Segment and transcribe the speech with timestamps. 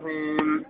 [0.00, 0.64] الرحيم.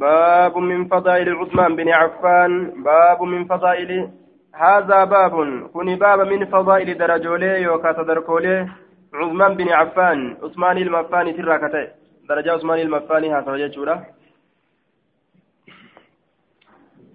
[0.00, 2.82] باب من فضائل عثمان بن عفان.
[2.82, 4.10] باب من فضائل
[4.54, 5.34] هذا باب.
[5.72, 8.68] كوني باب من فضائل درجولي يوكا تدركولي.
[9.14, 11.84] عثمان بن عفان عثمان المفاني تراكتي.
[12.28, 14.04] درجة عثمان المفاني هذا يجورا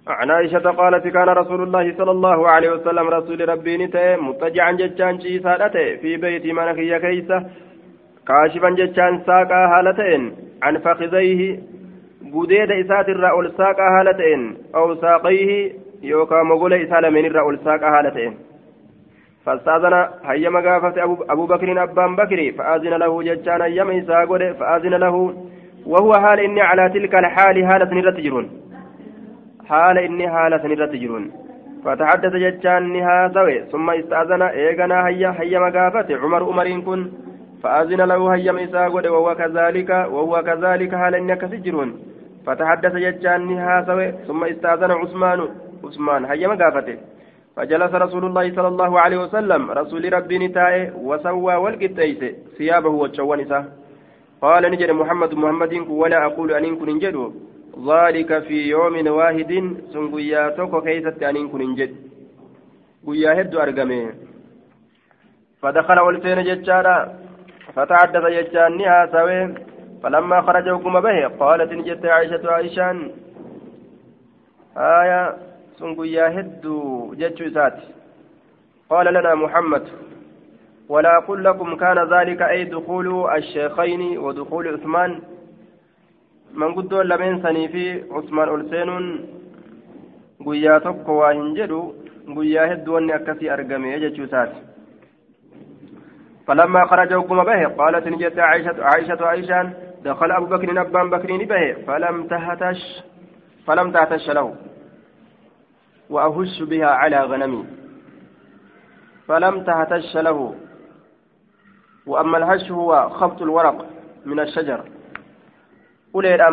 [0.08, 5.22] عن عائشة قالت كان رسول الله صلى الله عليه وسلم رسول ربي نتي متجعا جتان
[5.22, 6.90] شيسادته في بيت منخي
[8.28, 11.60] كيسة كاشفا جتان ساقا هالتين عن فخذيه
[12.34, 15.72] قديد إسات الرأول ساقا هالتين أو ساقيه
[16.02, 18.38] يوكا مغول إسالمين الرأول ساقا هالتين
[19.46, 25.36] فاستاذن هيا مغافة أبو, أبو بكر أبان بكر فآذن له جتان أيام إساقود فآذن له
[25.86, 28.50] وهو حال إني على تلك الحال هالة نرتجرون
[29.70, 31.32] حال إني حالة سنرة جرون
[31.86, 37.12] فتحدث جتان نها سوي ثم استأذن إيغنا هيا هيا مقافة عمر أمرين كن
[37.64, 41.90] فأذن له هيا مساقود وهو كذلك وهو كذلك حال إني كسجرون
[42.46, 45.40] فتحدث جتان نها سوي ثم استأذن عثمان.
[45.84, 46.98] عثمان هيا مقافته
[47.56, 52.22] فجلس رسول الله صلى الله عليه وسلم رسول ربي نتائه وسوى والقتيس.
[52.58, 53.66] ثيابه وتشوانسه
[54.42, 57.32] قال نجد محمد محمد ولا أقول أن كن جدو
[57.90, 59.52] ذلك في يوم واحد
[59.94, 61.94] سن قيا توكو كيست أنين كن جد
[63.08, 64.02] قيا هدو أرقمي
[65.62, 67.21] فدخل ولسين ججارا
[67.76, 69.54] فتحدث ججان نها سوي
[70.04, 73.12] فلما خرج وقم به قالت نجت عائشة عائشان
[74.78, 75.36] آية
[75.80, 77.16] سن قيا هدو
[77.54, 77.78] سات
[78.90, 79.84] قال لنا محمد
[80.90, 85.20] ولا أقول لكم كان ذلك أي دخول الشيخين ودخول عثمان؟
[87.42, 89.06] sanii fi usmaan ol seenuun
[90.44, 91.80] guyyaa tokko waa hin jedhu
[92.36, 94.71] guyyaa hedduu wanni akkasii argame jechuu isaati
[96.52, 101.74] فلما خرج وقم به قالت نجت عائشة عائشة عائشة دخل أبو بكر أبان بكر به
[101.88, 103.04] فلم تهتش
[103.68, 104.56] فلم تهتش له.
[106.10, 107.66] وأهش بها على غنمي.
[109.28, 110.56] فلم تهتش له.
[112.06, 113.86] وأما الهش هو خبط الورق
[114.26, 114.84] من الشجر.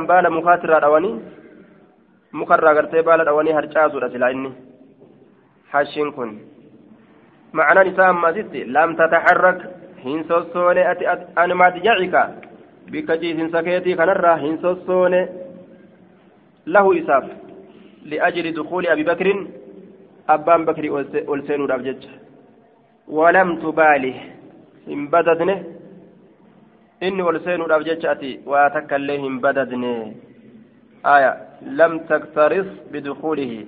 [0.07, 1.21] baala mukaatirraa dhawanii
[2.33, 4.55] mukarraa gartee baala dhawanii harcaasuudha silaa inni
[5.73, 6.39] hashiin kun
[7.53, 8.55] معنى نساء ما زدت
[10.05, 12.31] لم تتحرك هين سوسوني أتي أن مدجعك
[12.89, 15.29] بكجيس سكيتي كنرى هين سوسوني
[16.67, 17.25] له إساف
[18.05, 19.47] لأجل دخول أبي بكر
[20.29, 20.85] أبان بكر
[21.35, 22.07] ألسين رابجج
[23.09, 24.15] ولم تبالي
[24.89, 25.65] إن بددنه
[27.01, 29.91] inni ol seenuudhaaf jecha ati waa takka illee hin badadne
[31.15, 31.31] aya
[31.81, 33.67] lam taktaris bidukuulihi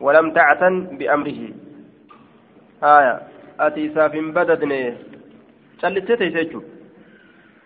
[0.00, 1.54] walam tactan biamrihi
[2.94, 3.12] aya
[3.66, 4.80] ati isaaf hin badadne
[5.80, 6.64] callistee teeyse jechuu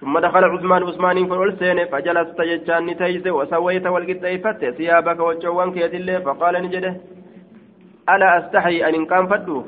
[0.03, 1.17] ثم دخل عثمان عثمان
[1.59, 6.93] سين فجلست جتان نتيز وسويت والقطيفت ثيابك وجوانك يد الله فقال نجده
[8.12, 9.59] ألا أستحي أن كان فدو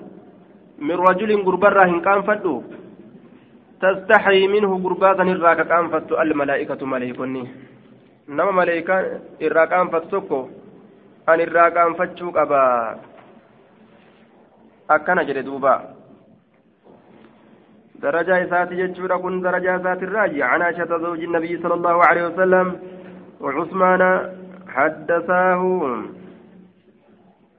[0.79, 2.63] من رجل قربرة إن كان فدو
[3.83, 7.43] تستحي منه قرباتا الراك كانفت الملائكة ملائكني
[8.29, 8.95] نما ملائكة
[9.43, 10.41] الراك أنفت سكو
[11.29, 12.63] أن الراك أنفتشوك أبا
[14.91, 15.75] أكنا جري دوبا
[17.95, 20.43] درجة إساتي جتشورا كن درجة ذات الراجي.
[20.43, 22.81] عن عائشة زوج النبي صلى الله عليه وسلم
[23.41, 24.31] وعثمان
[24.69, 25.63] حدثاه.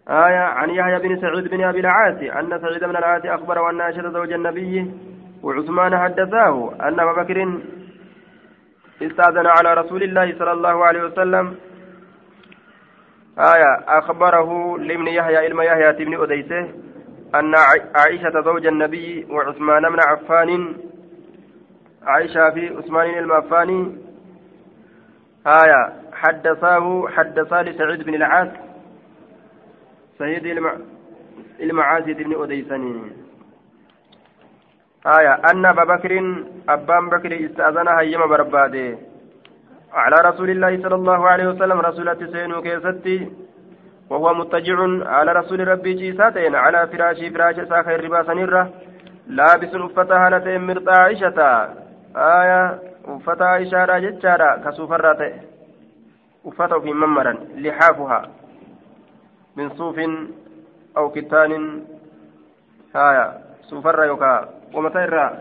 [0.10, 4.10] آية عن يحيى بن سعيد بن أبي العاص أن سعيد بن العاص أخبر أن عائشة
[4.10, 4.92] زوج النبي
[5.44, 7.60] وعثمان حدثاه أن أبا بكر
[9.02, 11.56] استأذن على رسول الله صلى الله عليه وسلم.
[13.40, 16.70] آية أخبره لابن يحيى علم يحيى بن أديسة.
[17.36, 17.56] أن
[17.96, 20.76] عائشة زوج النبي وعثمان بن عفان.
[22.04, 23.98] عائشة في عثمان المعفاني
[25.48, 28.48] آية حدثاه حدثا لسعيد بن العاص.
[30.18, 30.46] سيد
[31.60, 33.12] المعازي بن أديسني
[35.20, 36.12] آية أن أبا بكر
[36.70, 38.98] أبان بكر استأذن هيما برباده.
[39.94, 43.45] على رسول الله صلى الله عليه وسلم رسول سينو كيستي.
[44.10, 48.64] وهو متجع على رسول ربي جيساتين على فراش فراش ساخر ربا سنرة
[49.28, 51.40] لابس أفتها لتين مرضى عائشة
[52.16, 55.22] آية أفتها عائشة جتشارة كسوفرة
[56.46, 58.22] أفتها في ممرا لحافها
[59.56, 60.00] من صوف
[60.98, 61.84] أو كتان.
[62.96, 63.34] آية
[63.70, 65.32] سوفرة يوكا qomata irraa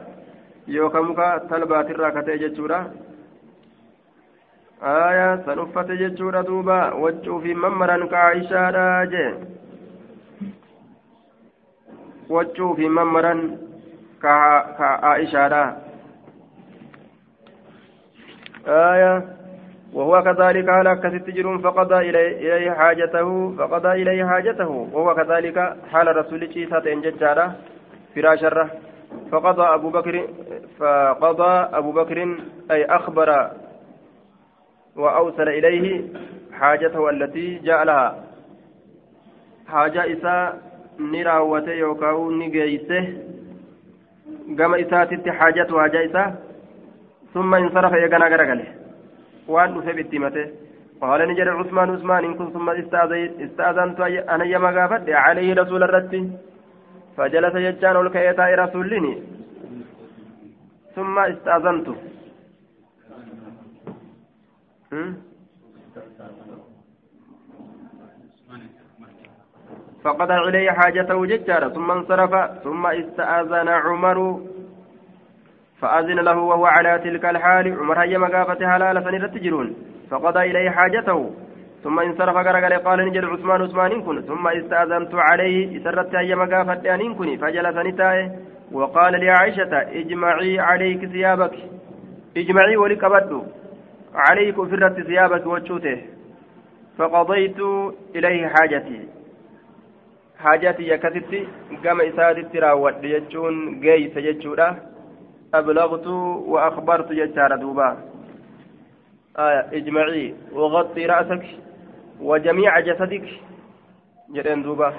[0.66, 2.38] yookaan muka talbaatirraa katee
[4.92, 6.78] aayaa san uffate jechuudha duuba.
[7.04, 9.30] Waccuu fi mammaran kaaishaadha jee.
[12.28, 13.40] Waccuu fi mammaran
[14.20, 15.64] kaaishaadha
[18.66, 19.24] آية
[19.92, 26.52] وهو كذلك على كست جرون فقضى إليه حاجته فقضى إليه حاجته وهو كذلك حال رسول
[26.52, 27.54] شيسة ججارة
[28.14, 28.70] فراشرة
[29.32, 30.28] فقضى أبو بكر
[30.78, 32.36] فقضى أبو بكر
[32.70, 33.50] أي أخبر
[34.96, 36.02] وأوصل إليه
[36.52, 38.24] حاجته التي جاء لها.
[39.68, 40.58] حاجة إساء
[40.98, 43.04] نراوته يوكاو نجيسه.
[44.58, 46.28] قام إساتت حاجته حاجة إساء
[47.34, 48.66] ثم انصرف يقنا قرقله
[49.48, 50.46] وأن بالتمته
[51.00, 54.00] قال نجر عثمان عثمان إن كنت ثم استأذنت
[54.34, 56.14] أنا يما قافت عليه رسول الرد
[57.16, 59.22] فجلس يجان الكيتا رسولني.
[60.96, 61.88] ثم استأذنت.
[70.04, 74.40] فقضى إليه حاجته ججارة ثم انصرف ثم استأذن عمر
[75.80, 77.78] فأذن له وهو على تلك الحال.
[77.78, 79.76] عمر هي مقافة حلال سنرت جرون
[80.10, 81.30] فقضى إليه حاجته
[81.84, 87.14] ثم انصرف قرقل قال نجد عثمان عثمان كن ثم استأذنت عليه سرت هي مقافة أن
[87.14, 88.30] كن فجلس نتائه
[88.72, 91.54] وقال لعائشة اجمعي عليك ثيابك
[92.36, 93.42] اجمعي ولك بدو.
[94.14, 96.02] عليك فرت ثيابك وشوته
[96.98, 97.60] فقضيت
[98.16, 99.08] إليه حاجتي.
[100.38, 101.48] حاجتي يكتت
[101.84, 104.76] قام إسادت راود يجون قيس يجودا.
[105.54, 107.98] أبلغت وأخبرت ججار دوبا.
[109.38, 111.44] آية إجمعي وغطي رأسك
[112.20, 113.26] وجميع جسدك.
[114.30, 114.94] جرين دوبا.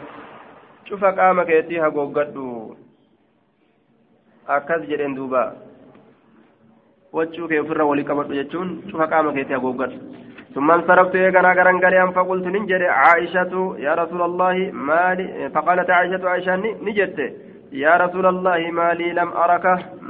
[0.85, 2.75] شوف قامك يتيها قوقدو.
[4.47, 5.55] أكاس جرين دوبا.
[7.17, 9.99] Wachuu kee ofirra walii qabadhu jechuun cufa qaama keetii haguuggadhu
[10.55, 13.53] ثم انصرفت يغنا غران غريان فقلت ننجر عائشة
[13.85, 14.55] يا رسول الله
[14.89, 17.17] مالي فقالت عائشة عائشة نجت
[17.83, 19.65] يا رسول الله مالي لم أرك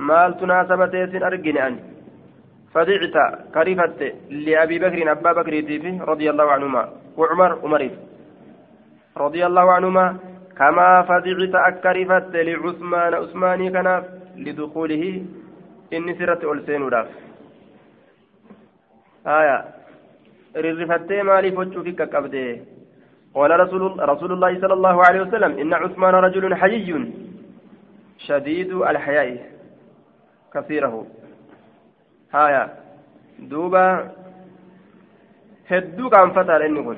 [0.10, 1.74] مال تناسبت سن أرجني أن
[2.74, 3.16] فدعت
[3.54, 4.00] كرفت
[4.46, 5.54] لأبي بكر أبا بكر
[6.12, 6.84] رضي الله عنهما
[7.18, 7.92] وعمر عمري
[9.18, 10.06] رضي الله عنهما
[10.60, 13.88] كما فدعت أكرفت لعثمان عثماني كان
[14.46, 15.04] لدخوله
[15.92, 17.08] inni sirratti ol seenuudhaaf.
[19.26, 19.58] Haya
[20.56, 22.46] rirrifattee maaliif wachuufi qaqqabde?
[23.36, 27.12] قال رسول, رسول الله صلى الله عليه وسلم إن عثمان رجل حيي
[28.18, 29.52] شديد الحياء
[30.54, 31.08] كثيره
[32.34, 32.64] هايا
[33.40, 34.12] دوبا
[35.68, 36.96] هدو كان فتى لأنه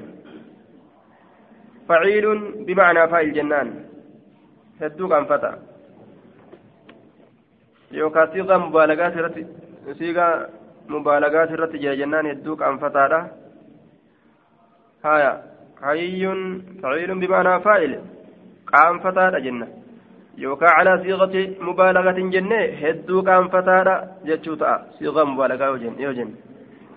[1.89, 2.25] فعيل
[2.65, 3.85] بمعنى فاعل جنان
[4.81, 5.53] هدو كان فتى
[8.00, 9.46] yookaan siiqaa mubaalagaati irratti
[10.00, 10.32] siiqaa
[10.94, 13.20] mubaalagaati irratti jira jennaan hedduu qaanfataadha
[15.08, 15.32] haya
[15.88, 16.40] hayyuun
[16.82, 17.98] faciilun bimaanaa faa'il
[18.72, 19.66] qaanfataadha jenna
[20.46, 24.00] yookaan calaa siiqati mubaalagatiin jennee hedduu qaanfataadha
[24.30, 25.74] jechuu ta'a siiqaa mubaalagaa
[26.06, 26.52] yoo jenne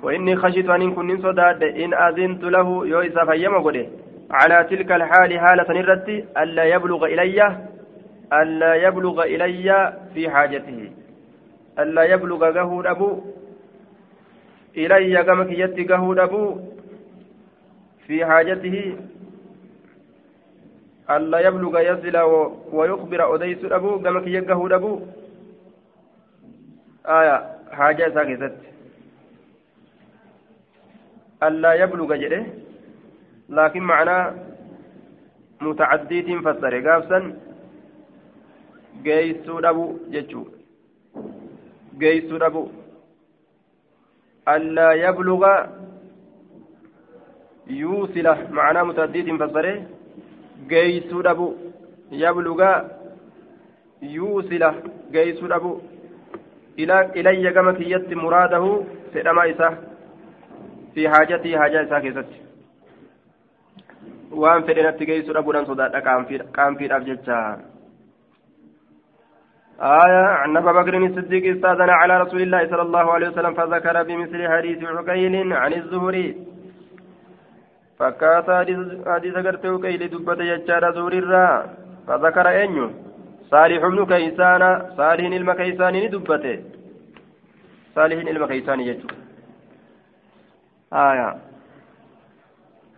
[0.05, 3.85] وإني خشيت أن كن صداد إن أذنت له يوسف يما قده
[4.31, 7.57] على تلك الحال حالة نرتي ألا يبلغ إلي
[8.32, 10.92] ألا يبلغ إلي في حاجته.
[11.78, 13.20] ألا يبلغ قهود أبو
[14.76, 16.60] إلي قمك يتي قهود أبو
[18.06, 18.96] في حاجته.
[21.10, 22.16] ألا يبلغ يصل
[22.72, 25.00] ويخبر أديس أبو قمك يقهود أبو
[27.06, 27.36] آية
[27.72, 28.56] حاجة ساكتت
[31.42, 32.46] ألا يبلغ جده.
[33.48, 34.34] لكن معناه
[35.60, 37.49] متعديت فسر قافسا
[39.04, 40.46] geeysuu dhabu jechuu
[42.00, 42.62] geeysuu dhabu.
[44.54, 45.52] Allaa yabluga
[47.80, 49.72] yuusila macnaa mutaddiitiin fassare
[50.72, 51.46] geeysuu dhabu.
[52.22, 52.70] Yabluga
[54.14, 54.74] yuusila
[55.12, 55.72] geeysuu dhabu.
[57.20, 58.70] Ilayya gama kiyyatti muraadahu
[59.12, 59.68] fedhama isa
[60.94, 62.38] fi haajatii haajaa isaa keessatti.
[64.42, 66.00] Waan fedhenatti geeysuu dhabuudhaan sodaadha
[66.56, 67.44] qaanfiidhaaf jechaa
[69.80, 74.48] آية عن أبا بكر الصديق استأذن على رسول الله صلى الله عليه وسلم فذكر بمثل
[74.48, 76.36] حديث عقيل عن الزهري.
[77.98, 78.50] فكات
[79.06, 81.66] حديث قرته كيل دبت يجار زور الرا
[82.06, 82.90] فذكر أنيو
[83.50, 84.62] صالح بن كيسان
[84.96, 86.58] صالح المكيسان دبته
[87.94, 89.08] صالح المكيسان يجو.
[90.92, 91.28] آية.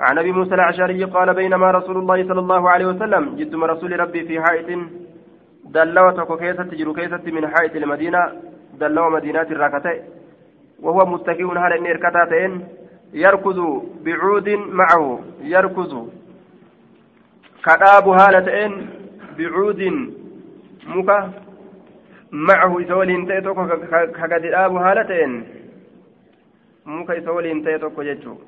[0.01, 4.21] عن أبي موسى الأشعري قال بينما رسول الله صلى الله عليه وسلم جدم رسول ربي
[4.29, 4.69] في حائط
[5.65, 8.33] دلوة تكو كيست جرو كيست من حائط المدينة
[8.81, 10.03] دلوة مدينة الراكتة
[10.81, 12.69] وهو متكئ هل إن إركتاتين
[13.13, 13.59] يركض
[14.05, 16.11] بعود معه يركض
[17.67, 18.73] كتاب هالتين
[19.39, 19.83] بعود
[20.87, 21.31] مكة
[22.33, 23.59] معه إسولين تأتوك
[24.17, 25.33] كقد آب هالتين
[26.87, 28.41] waliin ta'e tokko jechuu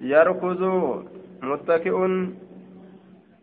[0.00, 0.70] yarkuzu
[1.42, 2.36] muttaki'un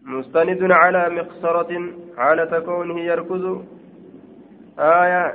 [0.06, 3.46] مستند على مقصرة حالة كونه يركز.
[4.80, 5.26] آية.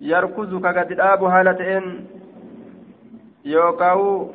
[0.00, 0.52] يركز
[0.92, 2.06] الآب هالتين
[3.44, 4.30] يوكاو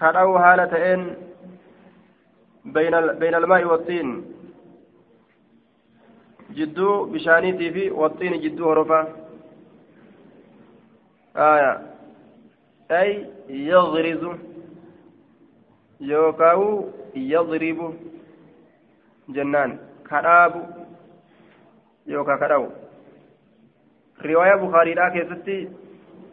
[0.00, 1.14] كرأو هالتين
[2.64, 4.24] بين بين الماء والطين.
[6.50, 9.00] جدو بشانيتي في والطين جدو هرفا
[11.36, 11.82] آية.
[12.90, 14.53] أي يغرز.
[16.00, 16.84] يوكاو
[17.16, 17.94] يضرب
[19.28, 19.78] جنان
[20.10, 20.54] كراب
[22.06, 22.68] يوكا كراو.
[24.24, 25.68] رواية بخاري لا كيستي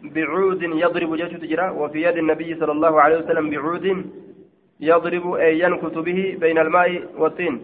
[0.04, 4.12] بعود يضرب جيش تجرى وفي يد النبي صلى الله عليه وسلم بعود
[4.80, 7.56] يضرب أي ينكت به بين الماء والطين.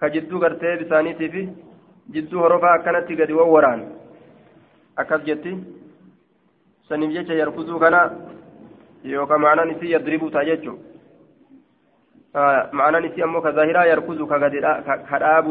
[0.00, 1.48] كجدو قرتي بسانيتي فيه
[2.10, 3.80] جدو هرفا كانت قد ووران.
[4.98, 5.58] أكد جتي
[6.88, 7.94] سنف جيش يركزو كان
[9.04, 9.62] يوكا معنى
[12.34, 14.52] نسي يضرب تاججو معنى نسي أمو كظاهرة يركزو كداب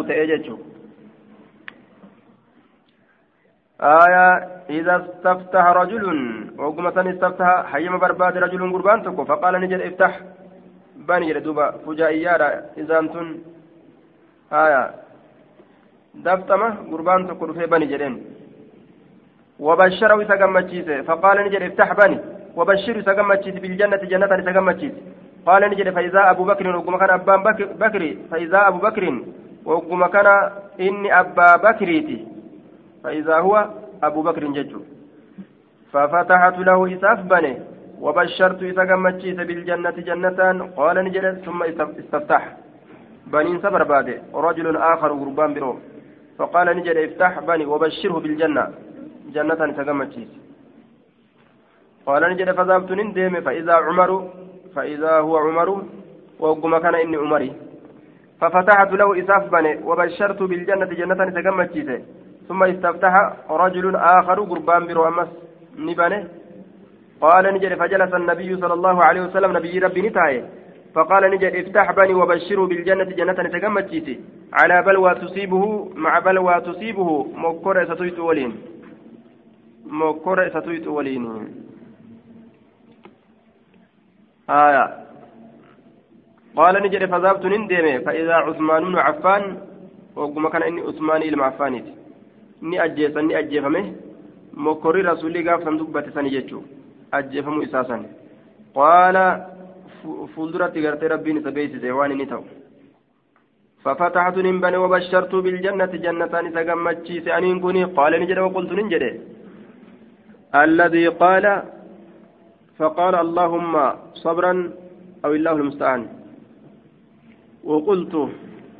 [0.07, 0.57] تاججو
[3.81, 4.27] آية
[4.69, 6.05] إذا استفتح رجل
[6.57, 10.21] وقمة استفتح حيما برباد رجل قربان تكو فقال نجد افتح.
[10.95, 13.37] بني دوبا فجائيارا إذا أنتن
[14.53, 14.91] آية
[16.15, 18.25] دفتمة قربان تكو في بني جدين.
[19.59, 22.19] وبشره سقمتشيسه فقال نجد افتح بني.
[22.55, 25.01] وبشره سقمتشيسه بالجنة جنة سقمتشيسه
[25.47, 27.39] قال نجد فإذا أبو بكر وقم كان أبان
[27.83, 28.01] بكر
[28.31, 29.03] فإذا أبو بكر
[29.65, 30.27] وقم كان
[30.79, 32.17] إني أبا بكريتي.
[33.03, 33.53] فإذا هو
[34.03, 34.81] أبو بكر ججو.
[35.91, 37.53] ففتحت له إساف بني
[38.03, 40.39] وبشرت إذا قمتشيس بالجنة جنة
[40.77, 41.59] قال نجد ثم
[42.01, 42.43] استفتح.
[43.33, 45.79] بنين سفر بعد رجل آخر غربان برو
[46.37, 48.63] فقال نجد افتح بني وبشره بالجنة.
[49.35, 50.31] جنة تقمتشيس
[52.05, 54.11] قال نجد فذهبت نندم فإذا عمر
[54.77, 55.69] فإذا هو عمر
[56.39, 57.51] وقم كان إني عمري.
[58.41, 61.89] ففتحت له إساف بني وبشرت بالجنة جنة تقمتشيس
[62.47, 63.13] ثم استفتح
[63.49, 65.29] رجل آخر قربان برو أمس
[65.87, 66.27] نبنه
[67.21, 70.35] قال نجد فجلس النبي صلى الله عليه وسلم نبي ربي نتاي
[70.95, 73.87] فقال نجد افتح بني وبشروا بالجنة جنة تجمد
[74.53, 75.63] على بلوى تصيبه
[75.95, 77.09] مع بلوى تصيبه
[77.43, 78.51] مكر ستويت ولين.
[80.01, 81.23] مكر ستويت ولين.
[84.49, 84.85] آية
[86.55, 89.43] قال نجد فذهبت نندمي فإذا عثمان بن عفان
[90.15, 91.37] وقم كان إني عثمان إلى
[92.61, 93.81] ajjeefame
[94.65, 96.63] mokkorri rasuulli gaaf san dubbate sani jechuu
[97.11, 98.05] ajjeefamuu isaa san
[98.77, 99.23] qaala
[100.33, 102.45] fuulduratti gartee rabbiin isa beeksise waan inni ta'u
[103.85, 109.03] ففتحت نبن وبشرت بالجنة جنة سقمتشي سأنين كوني قال نجد وقلت ننجد
[110.63, 111.45] الذي قال
[112.77, 113.73] فقال اللهم
[114.13, 114.53] صبرا
[115.25, 116.07] أو الله المستعان.
[117.63, 118.29] وقلت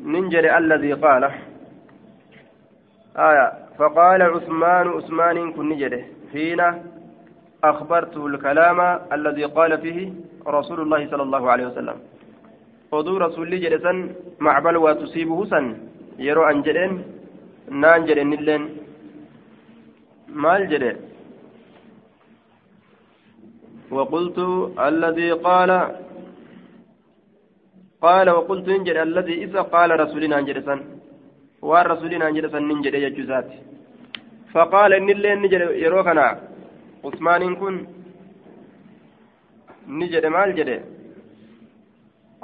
[0.06, 1.24] ننجد الذي قال.
[3.18, 3.48] آية.
[3.78, 6.02] فقال عثمان عثمان كن نجده
[6.34, 6.62] حين
[7.64, 8.80] أخبرته الكلام
[9.12, 10.14] الذي قال فيه
[10.48, 11.98] رسول الله صلى الله عليه وسلم.
[12.92, 13.98] oduu rasuulli jedhe san
[14.40, 15.66] macbal waa tusiibuhu san
[16.28, 16.94] yeroo an jedheen
[17.84, 18.64] naan jedhenilleen
[20.44, 20.64] maal
[23.92, 24.38] وقلت
[24.90, 25.72] الذي قال
[28.02, 30.38] قال وقلت إن جد الذي إذا قال رسولنا
[31.62, 33.50] والرسولنا أن جد سن نجد يجوزات
[34.54, 36.28] فقال إن اللي نجد يروكنا
[37.06, 37.76] عثمان كن
[40.00, 40.80] نجد مال جده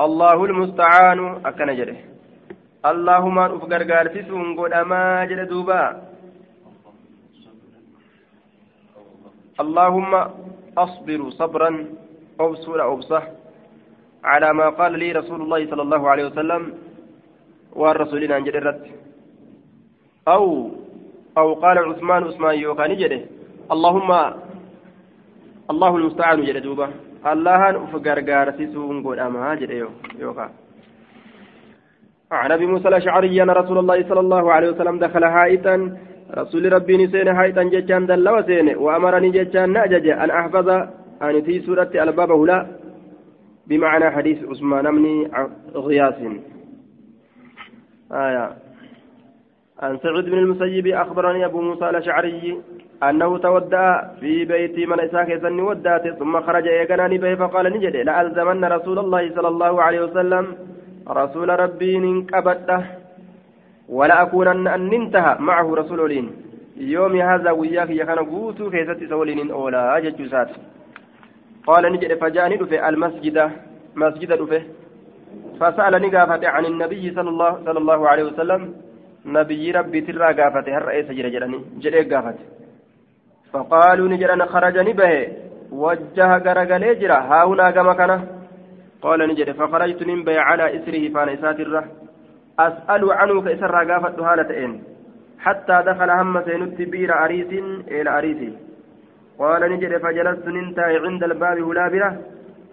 [0.05, 1.19] الله المستعان
[1.49, 1.97] أكن جده
[2.91, 5.83] اللهم أفقر قارسسون قد أما جد دوبا.
[9.63, 10.11] اللهم
[10.77, 11.85] أصبر صبرا
[12.39, 13.23] أبصر أبصح
[14.23, 16.73] على ما قال لي رسول الله صلى الله عليه وسلم
[17.73, 18.81] والرسولين عن جد
[20.27, 20.69] أو
[21.37, 23.21] أو قال عثمان عثمان يوكان جده.
[23.71, 24.11] اللهم
[25.71, 26.87] الله المستعان جده دوبا.
[27.23, 29.79] allahan uf gargaarsisuun godhamaa jedhe
[30.19, 30.51] yookaan
[32.33, 35.75] عن أبي موسى الأشعري أن رسول الله صلى الله عليه وسلم دخل حائطا
[36.37, 40.69] رسول ربي نسين حائطا جتان دل وسين وأمرني جتان نأجج أن أحفظ
[41.21, 42.67] أن في سورة الباب لا.
[43.67, 45.29] بمعنى حديث عثمان بن
[45.75, 46.19] غياث.
[48.11, 48.49] آية.
[49.81, 52.61] عن سعود بن المسيب أخبرني أبو موسى الأشعري
[53.03, 55.57] أنه تودع في بيت من إساك سن
[56.19, 60.45] ثم خرج إيقناني به فقال نجد لألزمن رسول الله صلى الله عليه وسلم
[61.09, 63.02] رسول ربي ننكبته.
[63.89, 66.31] ولا أكونن أن انتهى معه رسول لين
[66.77, 70.49] يومي هذا وياك يكن قوتو كيست سولين أولا ججوسات
[71.67, 73.37] قال نجد فجاني دفه المسجد.
[73.95, 74.61] مسجد دفه
[75.59, 78.61] فسألني قافت عن النبي صلى الله صلى الله عليه وسلم.
[79.25, 82.39] نبي ربي ترى قافت هل رئيس جرى جراني جرى قافت
[83.51, 85.13] فقالوا نجرنا خرجني به.
[85.71, 87.17] وجه غرغلي جرا.
[87.29, 87.63] ها هنا
[89.03, 91.83] قال نجد فخرجت من بي على إسره فانا إساتره
[92.59, 94.83] أسأل عنه كإسر قافت هالتين
[95.39, 97.51] حتى دخل هم سينت بير أريس
[97.87, 98.53] إلى أريس.
[99.39, 102.17] قال نجد فجلست ننتهي عند الباب هلابرة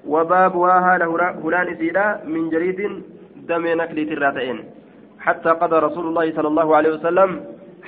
[0.07, 1.03] وبابها هال
[1.45, 2.81] هلان سيدا من جريد
[3.49, 4.65] دم نكلي تراتين
[5.21, 7.31] حتى قضى رسول الله صلى الله عليه وسلم.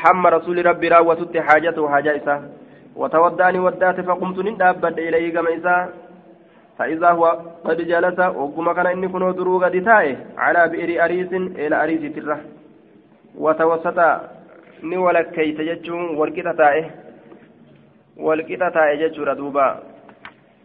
[0.02, 2.40] حم رسول ربي راوتت حاجته حاجة
[2.96, 5.76] وتوداني ودات فقمت ندابت إليه كما إسا
[6.78, 7.24] فإذا هو
[7.64, 9.88] قد جلس وقم كان إني كنو درو قد
[10.38, 12.40] على بئر أريس إلى أريس تره
[13.34, 13.98] وتوسط
[14.82, 16.80] ni walakkeeyse jechuun walqixa taa'e
[18.26, 19.66] walqixa taa'e jechuudha duuba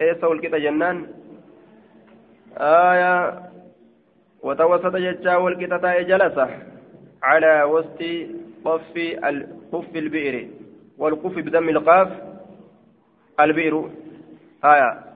[0.05, 1.01] eessa walqixa jennaan
[2.69, 3.19] aayaa
[4.49, 6.47] watawasata jechaa walqixa taa'e jalasa
[7.27, 8.11] calaa wasti
[8.63, 9.07] qoffi
[9.71, 10.43] quffi ilbi'iri
[10.97, 12.09] والقف بدم القاف
[13.39, 13.89] البئر
[14.63, 15.06] آية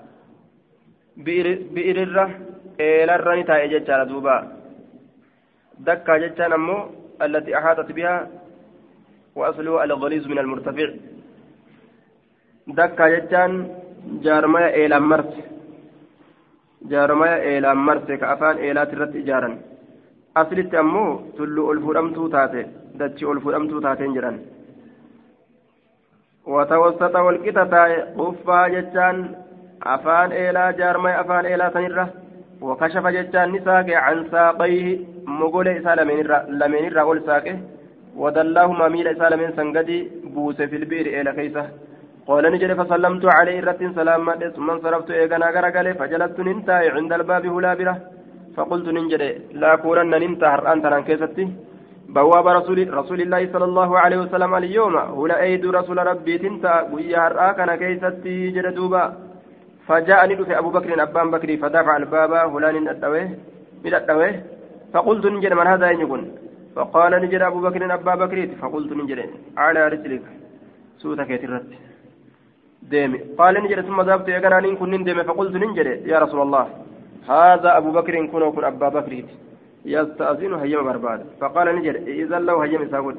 [1.17, 2.29] الره
[2.79, 4.35] إلى الرني تاء جتشان دوبا
[5.87, 6.77] دكا جتشان أمو
[7.21, 8.15] التي أحاطت بها
[9.35, 10.89] وأصله الغليظ من المرتفع
[12.67, 13.51] دكا جتان
[14.23, 15.33] جارمايا إلى مرت
[16.91, 19.49] جارمايا إلى مرت كأفان إلى ترت إجارا
[20.37, 21.05] أصلت أمو
[21.37, 22.63] تلو ألفرمتو تاتي
[22.99, 24.37] دتشي ألفرمتو تاتين جران
[26.53, 27.73] وتوسط والكتة
[28.19, 29.17] قفا جتان
[29.83, 32.09] أفان إلى جارمايا أفان إلى سنرة
[32.61, 37.57] وكشف جتان نساك عن ساقيه مقول إسا لمن الرا قول ساقه
[38.15, 39.99] ودلاهما ميل إسال من سنجدي
[40.35, 41.65] بوس في البئر إلى كيسة
[42.27, 47.95] قال نجري فسلمت عليه رت سلام ثم انصرفت إيغانا غرقلي فجلست ننتهي عند الباب هلابرة
[48.55, 51.45] فقلت ننجري لا كورن ننتهر أنت عن كيستي
[52.15, 57.19] بواب رسول رسول الله صلى الله عليه وسلم اليوم هلا أيد رسول ربي تنتا ويا
[57.27, 59.03] هرآكنا كيستي جردوبا
[59.91, 63.29] فجاءني في أبو بكر أبان بكري فدفع الباب هلان الدويه
[63.83, 64.35] من الدويه
[64.93, 66.23] فقلت نجري من هذا يكون
[66.75, 69.19] فقال نجد أبو بكر أبا بكر فقلت نجد
[69.57, 70.25] على رجلك.
[71.01, 71.69] سوتك يترت
[72.91, 73.19] ديمي.
[73.39, 76.65] قال نجد ثم ذهبت يقرانين كن ديمي فقلت نجد يا رسول الله
[77.33, 79.13] هذا أبو بكر كن وكن أبا بكر.
[79.85, 81.19] يستأذن هيم برباد.
[81.41, 83.15] فقال نجد إذا لو هيم ساقول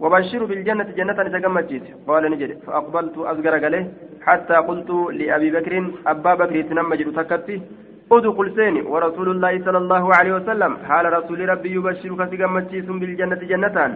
[0.00, 1.72] وبشر بالجنة جنة تجمعت
[2.08, 2.58] قال نجد.
[2.66, 3.86] فأقبلت أصغر عليه
[4.26, 5.74] حتى قلت لأبي بكر
[6.06, 7.62] أبا بكر تنمجد تكتي
[8.12, 8.82] أدخل سيني.
[8.82, 10.76] ورسول الله صلى الله عليه وسلم.
[10.88, 13.90] حال رسول ربي يبشرك سيغمتشيس بالجنة جنتان.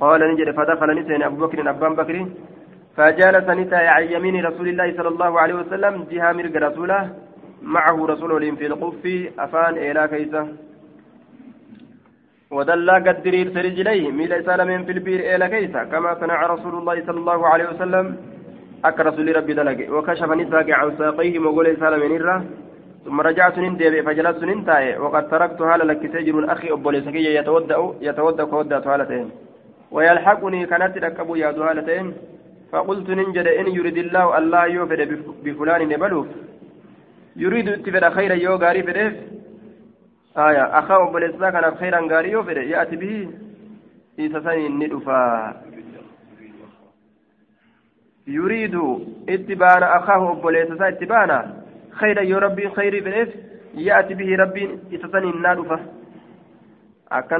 [0.00, 0.48] قال نجد.
[0.56, 2.16] فدخل نسين أبو بكر أبان بكر.
[2.96, 5.94] فجالس نساء عن يمين رسول الله صلى الله عليه وسلم.
[6.10, 7.10] جهة مرق رسوله.
[7.62, 9.02] معه رسول في القف.
[9.38, 10.02] أفان إلى
[12.50, 17.46] ودلا قدرير رجليه ميل سالمين في البير إلى كيسة كما صنع رسول الله صلى الله
[17.46, 18.16] عليه وسلم
[18.84, 22.44] أك رسول ربي دلق وكشف نساء عن ساقيه مقول سالمين الره
[23.04, 28.44] ثم رجعت نندب فجلست ننتهي وقد تركت هالا لك سجن أخي أبو لسكي يتودأ يتودأ
[28.44, 29.26] كودة هالتين
[29.94, 32.06] ويلحقني كانت ركبوا يا هالتين
[32.72, 35.00] فقلت ننجد إن يريد الله الله يوفد
[35.44, 36.26] بفلان نبلوف.
[37.36, 39.12] يريد اتفد خيرا يو غاري فدف
[40.36, 43.28] آية أخاه لسكي كان خيرا غاري يوفد يأتي به
[44.18, 45.54] إيساساني ندفا
[48.26, 48.74] يريد
[49.28, 51.54] اتبان أخاه لسكي اتبانا
[51.90, 53.28] خيرا يا ربي خيري بليف
[53.74, 54.78] يأتي به ربي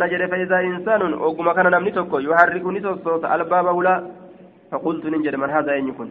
[0.09, 4.03] jedhe faidaa insaanun oguma kana namni tokko yuharriku ni sossoota albaaba hulaa
[4.71, 6.11] faqultu nin jedhe man haada eenyu kun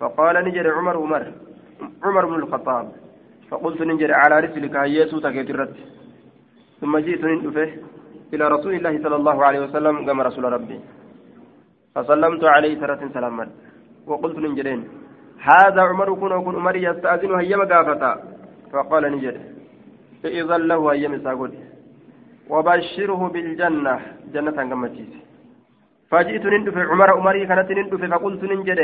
[0.00, 1.22] faqaala ni jedhe cumar umar
[2.02, 2.86] cumar bnu lkhataab
[3.50, 5.97] faqultu nin jedhe calaa rislika hayyeesuu takeet irratti
[6.80, 7.68] ثم جئت ندفه
[8.34, 10.78] إلى رسول الله صلى الله عليه وسلم كما رسول ربي.
[11.94, 13.46] فسلمت عليه ثلاث سلاما
[14.06, 14.80] وقلت ننجلين
[15.48, 18.12] هذا عمر كن وكن عمر يستأذن هيما قافتا
[18.72, 19.36] فقال نجد
[20.24, 21.52] إذا له هيما ساقول
[22.52, 23.94] وبشره بالجنة.
[24.34, 25.12] جنة قمتيس
[26.10, 28.80] فجئت نندف عمر عمري كانت نندف فقلت ننجد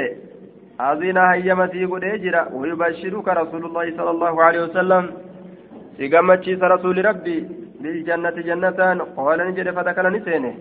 [0.80, 5.04] أذن هيما سيقول إجرا ويبشرك رسول الله صلى الله عليه وسلم.
[5.96, 7.38] سيقمتيس رسول ربي.
[7.84, 8.80] بالجنة جنة
[9.16, 10.54] قال نجد فذكر نسينه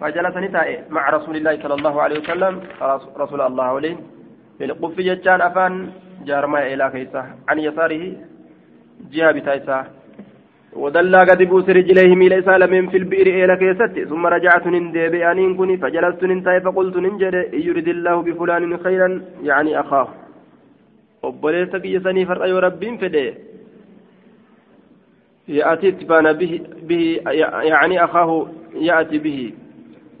[0.00, 2.54] فجلس نتائي مع رسول الله صلى الله عليه وسلم.
[3.22, 3.96] رسول الله عليه
[4.58, 5.72] بالقف جتان أفان
[6.28, 7.22] جارما إلى كيسة.
[7.48, 8.04] عن يساره
[9.12, 9.78] جهة بتايسة
[10.82, 15.76] ودلى قد بوس رجليه ميل سالمين في البئر إلى كيست ثم رجعت نندب أنين كني
[15.82, 17.34] فجلست ننتهي فقلت ننجد
[17.66, 19.08] يريد الله بفلان خيرا
[19.42, 20.08] يعني أخاه.
[21.22, 22.60] obboleessa kiyya sanii far'a yoo
[25.48, 27.20] يأتي اتبان به, به
[27.62, 29.54] يعني أخاه يأتي به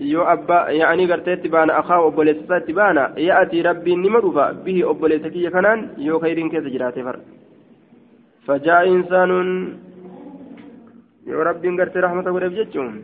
[0.00, 6.20] yaa'anii garteetti baana akaa obboleessaatti baana yaa'atii rabbiin nima dhufa bihi obboleessa kiyya kanaan yoo
[6.24, 7.18] kayriin keessa jiraate fara
[8.46, 9.50] fajaa insaanuun
[11.26, 12.98] yoo rabbiin gartee rahmata godheef jechuun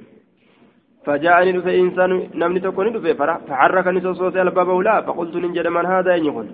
[1.07, 6.49] فجاءني دفع إنسان نمني تكوني دفع فحرك نسوسوس الباب ولا فقلت ننجد من هذا ينقل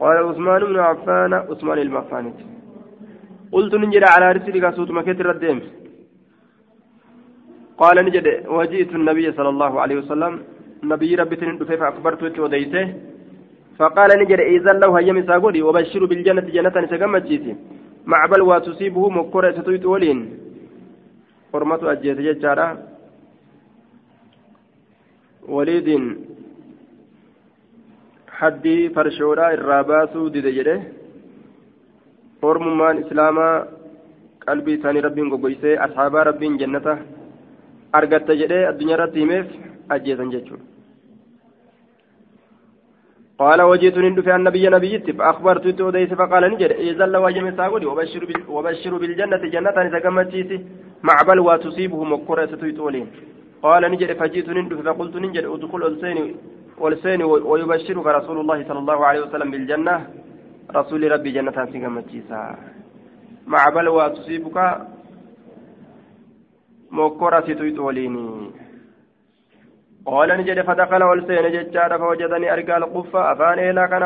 [0.00, 2.38] قال عثمان بن عفان عثمان المفانت
[3.52, 5.58] قلت ننجد على رسلك صوت مكة الرديم
[7.78, 10.34] قال نجد وجئت النبي صلى الله عليه وسلم.
[10.82, 12.84] نبي ربي تندفع فأخبرته وديته.
[13.78, 17.52] فقال نجد إذا لو هيا مساقولي وبشر بالجنة جنة نسقمت جيتي.
[18.06, 20.18] مع بلوى تصيبه مكورة ستويت ولين.
[21.52, 22.68] حرمة أجيت ججارة.
[25.48, 25.88] وليد.
[28.38, 30.40] حدي فرشورا الراباسو دي
[32.42, 33.48] حرممان إسلاما
[34.48, 36.96] قلبي ثاني ربين قبيسي أصحاب ربين جنته
[37.92, 39.46] argatta jedhee addunyaa irratti himeef
[39.88, 40.64] ajjeesan jechuudha.
[43.38, 48.42] قال وجئت ندفع النبي نبيت فأخبرت أوديس فقال نجد إذا لو وجم ساقولي وبشر, بال
[48.48, 50.64] وبشر بالجنة جنة نتكمتشيسي
[51.02, 53.06] مع بلوى تصيبه مكورة ستويتولين
[53.62, 56.36] قال نجد فجئت ندفع فقلت نجد ادخل ألسيني
[56.78, 59.94] والسين ويبشرك رسول الله صلى الله عليه وسلم بالجنة
[60.76, 62.56] رسول ربي جنة سكمتشيسا
[63.46, 64.58] مع بلوى تصيبك
[66.90, 68.16] مكورة ستويتولين
[70.06, 74.02] قال نجد فدخل والسين ججار فوجدني أرقى القفة أفان إلى كان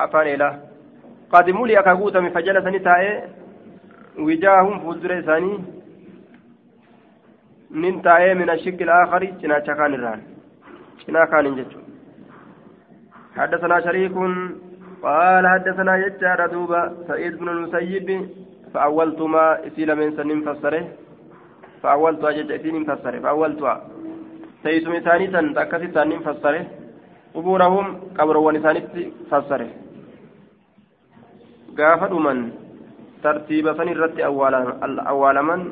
[0.00, 0.48] أفان إلى.
[1.32, 3.22] قد ملي أكاكوتا من فجلس نتائي
[4.18, 5.58] وجاههم فوزر إساني
[7.70, 9.24] ننتهي من الشق الآخر.
[9.24, 10.20] جنا كان الران.
[11.08, 11.66] جنا كان
[13.36, 14.12] حدثنا شريك
[15.02, 18.08] قال حدثنا يجار دوبا سعيد بن المسيب
[18.74, 20.84] فأولت ما إسيل من سنين فسره
[21.82, 23.74] فأولت أجج إسين فسره فأولتها
[24.62, 26.60] teessuma isaanii san akkas isaaniin fassare
[27.34, 27.86] qubuurahum
[28.18, 29.66] qabroowwan isaanitti fassare
[31.78, 32.40] gaafa dhuman
[33.24, 35.62] tartiiba san irratti awwaalaman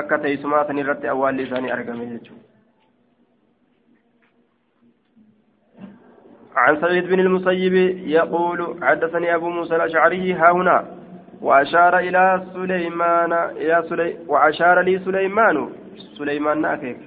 [0.00, 2.47] akka teessumaa san irratti awwaalli isaanii argame jechuudha.
[6.58, 7.74] عن سعيد بن المسيب
[8.18, 10.78] يقول حدثني أبو موسى الأشعري ها هنا.
[11.40, 15.70] وأشار إلى سليمان إلى سلي وأشار لي سليمان.
[16.18, 16.98] سليمان ناكيك.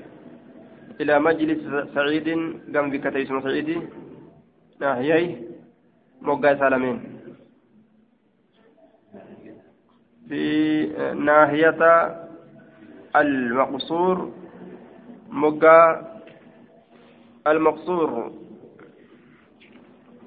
[1.01, 1.61] إلى مجلس
[1.95, 2.27] سعيد
[2.75, 3.69] قام بكتي اسم سعيد.
[4.81, 5.37] ناحيي
[6.21, 6.97] موقع سالمين.
[10.29, 10.43] في
[11.15, 11.81] ناحية
[13.15, 14.31] المقصور.
[15.29, 16.01] موقع
[17.47, 18.40] المقصور.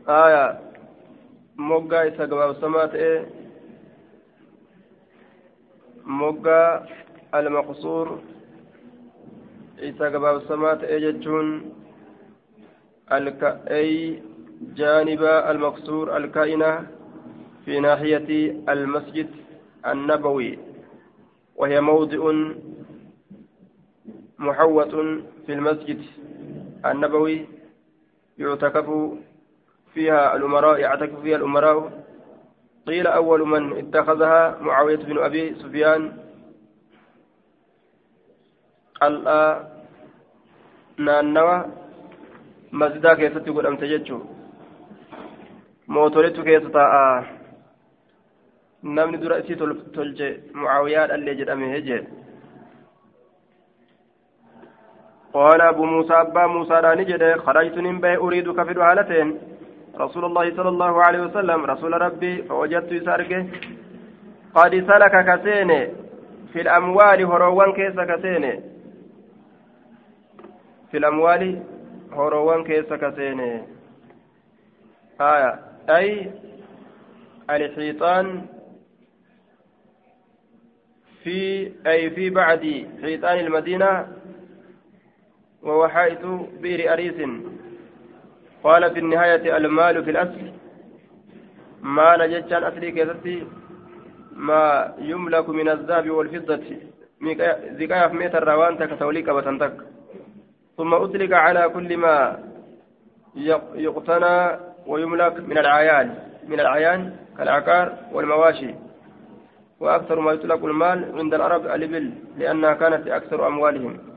[0.08, 0.60] آية
[1.56, 3.26] موقع سقبا وسمات إيه
[6.04, 6.80] موقع
[7.34, 8.18] المقصور
[9.84, 11.48] isa gabaabsamaa ta'e jechuun
[13.70, 14.22] أي
[14.76, 16.86] جانب المقصور الكائنة
[17.64, 18.28] في ناحية
[18.68, 19.28] المسجد
[19.86, 20.58] النبوي
[21.56, 22.32] وهي موضع
[24.38, 24.94] محوط
[25.46, 26.00] في المسجد
[26.86, 27.46] النبوي
[28.38, 28.88] يعتكف
[29.94, 32.04] فيها الأمراء يعتكف فيها الأمراء
[32.86, 36.24] قيل أول من اتخذها معاوية بن أبي سفيان
[39.04, 39.50] qal'aa
[41.06, 41.56] naannawa
[42.82, 44.22] masjidaa keessatti godhamte jechuun
[45.96, 47.08] mootoletu keessa taa'a
[48.98, 49.58] namni dura isii
[49.96, 50.28] tolche
[50.60, 52.04] mucaawiyaa dhallee jedhame jee
[55.34, 59.28] قال أبو موسى أبا موسى راني جده خرجت من بي أريد كفر هالتين
[60.00, 63.46] رسول الله صلى الله عليه وسلم رسول ربي فوجدت يسارك
[64.54, 65.70] قد سلك كسين
[66.52, 68.60] في الأموال هروان كيس كسين
[70.90, 71.62] في الأموال
[72.12, 73.40] هروان كيس كسين
[75.20, 76.30] آية أي
[77.50, 78.46] الحيطان
[81.24, 84.08] في أي في بعد حيطان المدينة
[85.62, 86.24] وهو حائط
[86.60, 87.14] بئر أريس
[88.64, 90.52] قال في النهاية المال في الأصل.
[91.82, 93.46] مال جتان أصلي كيستي
[94.32, 96.60] ما يملك من الذهب والفضة.
[97.80, 99.76] ذكايا في متر روان تك توليك بتنتك
[100.76, 102.38] ثم أطلق على كل ما
[103.74, 106.14] يقتنى ويملك من العيان.
[106.48, 107.00] من العيان
[107.38, 108.74] كالعقار والمواشي.
[109.80, 114.13] وأكثر ما يطلق المال عند العرب الإبل لأنها كانت أكثر أموالهم.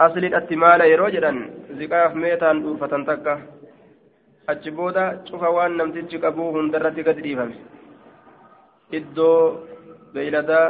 [0.00, 1.32] أصل الاتمال يروجدا
[1.78, 3.34] زكاف ميتان أوفة تكة
[4.48, 7.52] أجبودا شوف وان نمتج قبوه هندرتي قد ريفهم
[8.94, 9.30] إدو
[10.14, 10.60] بيلدا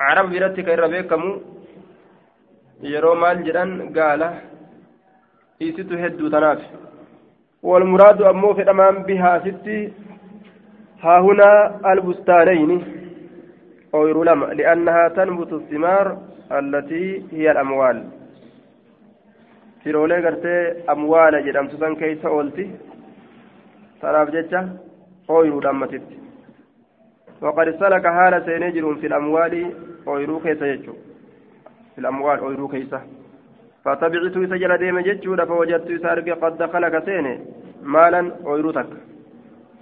[0.00, 1.30] عرب biratti ka irra beekamu
[2.92, 4.28] yeroo maal jedhan gaala
[5.66, 6.62] isitu hedduu tanaaf.
[7.62, 9.92] والمراد أمو في الأمام بها ستي
[11.02, 12.70] ها هنا البستانين
[13.94, 16.06] أو لما لأنها تنبت الثمار
[16.52, 18.04] التي هي الأموال.
[19.84, 22.70] Firoolee gartee amwaala jedhamtu san keeysa oolti.
[24.00, 24.68] Tanaaf jecha
[25.28, 26.18] ooyiruudha ammatitti
[27.42, 29.72] وقد سلك حال سينجر في الأموال
[30.08, 30.92] أويرو كيسا يجو
[31.94, 33.00] في الأموال أويرو كيسا
[33.84, 37.40] فتبعت سجل ديم جتشو فوجدت سارق قد دخلك سيني
[37.82, 38.86] مالا أويرو تك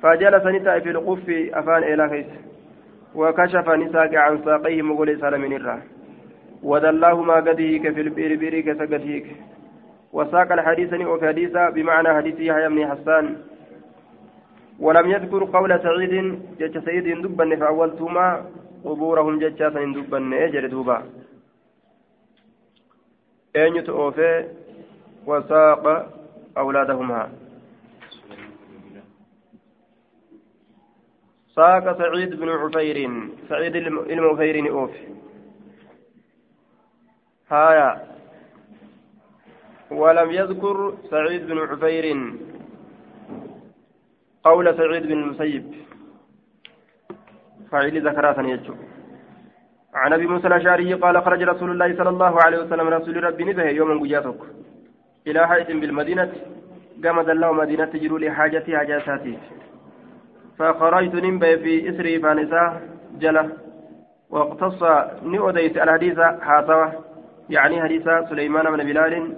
[0.02, 2.26] فجلس نتا في القف أفان إلى كيس
[3.14, 5.95] وكشف نساك عن ساقيه مغولي سالمين الراه
[6.70, 9.26] ودلاه ما قديك في البير بيرك سقديك.
[10.12, 13.26] وساق الحديث وفي حديث بمعنى حديث يحيى بن حسان.
[14.84, 16.14] ولم يذكر قول سعيد
[16.58, 18.26] جج سعيد دبن فأولتما
[18.84, 20.98] قبورهم ججا سن دبن أجر دوبا.
[23.56, 24.32] أين يتوفي
[25.26, 25.84] وساق
[26.58, 27.22] أولادهما.
[31.56, 32.98] ساق سعيد بن عفير
[33.48, 35.04] سعيد المعفير أوفي
[37.50, 38.02] هايا.
[39.90, 42.34] ولم يذكر سعيد بن عفير
[44.44, 45.74] قول سعيد بن المسيب.
[47.70, 48.74] فاعل ذكرات يجو.
[49.94, 53.64] عن أبي موسى الأشعري قال خرج رسول الله صلى الله عليه وسلم رسول ربي نبه
[53.64, 54.40] يوم قياتك
[55.26, 56.32] إلى حيث بالمدينة
[57.04, 59.38] قام الله مدينة تجروا لحاجتي حاجاتي
[60.58, 62.80] فخرجت نمبي في إسري فانسا
[63.18, 63.50] جلة.
[64.30, 64.82] واقتص
[65.22, 66.92] نؤديت الحديث حاصوه
[67.50, 69.36] يعني حديث سليمان بن بلال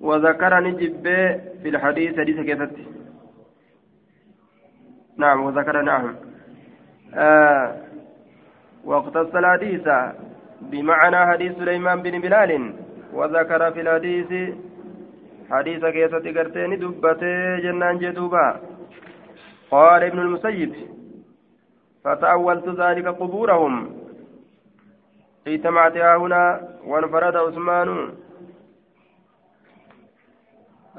[0.00, 1.02] وذكر نجب
[1.62, 2.86] في الحديث حديث كيفتي
[5.16, 6.16] نعم وذكر نعم
[7.14, 7.76] آه
[8.84, 9.88] واقتص الحديث
[10.60, 12.74] بمعنى حديث سليمان بن بلال
[13.12, 14.54] وذكر في الحديث
[15.50, 18.60] حديث كيسة قرتين دبته جنان جدوبا.
[19.70, 20.72] قال ابن المسيب
[22.04, 23.74] فتأولت ذلك قبورهم.
[25.46, 27.88] اجتمعت هنا وانفرد عثمان.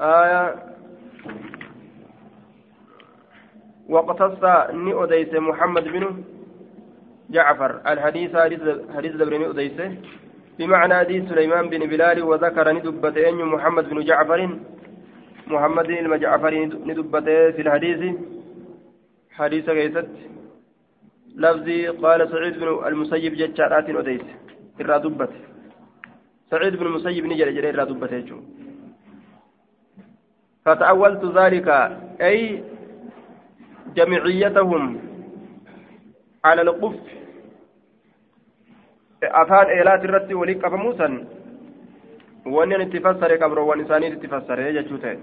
[0.00, 0.54] آية.
[3.88, 6.04] واقتص ني محمد بن
[7.30, 7.80] جعفر.
[7.86, 8.36] الحديث
[8.96, 9.78] حديث دبرني أديس
[10.58, 14.40] بمعنى حديث سليمان بن بلال وذكر ندبت أن محمد بن جعفر
[15.46, 16.54] محمد بن جعفر
[16.88, 18.00] ندبت في الحديث.
[19.32, 20.08] حديث كيست.
[21.38, 24.26] لفظي قال سعيد بن المسيب جتشارات أديس
[24.80, 24.96] إرى
[26.50, 28.12] سعيد بن المسيب نجر جري إرى دبت
[30.64, 31.68] فتأولت ذلك
[32.28, 32.62] أي
[33.96, 34.82] جمعيتهم
[36.44, 37.18] على القف.
[39.26, 41.14] afaan eelaati irratti walii qabamuusan
[42.56, 45.16] wanni an itti fassare qabroowwan isaaniit itti fassare jechuu ta'e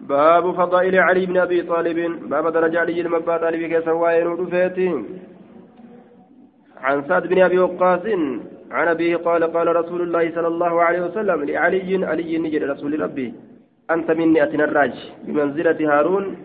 [0.00, 1.98] باب فضائل علي بن أبي طالب.
[2.28, 5.04] باب درجة علي بن أبي طالب فيتي
[6.80, 8.06] عن سعد بن أبي وقاص
[8.70, 13.34] عن أبيه قال قال رسول الله صلى الله عليه وسلم لعلي علي نجد رسول ربي.
[13.90, 16.36] أنت مني أتنا الراج بمنزلة هارون.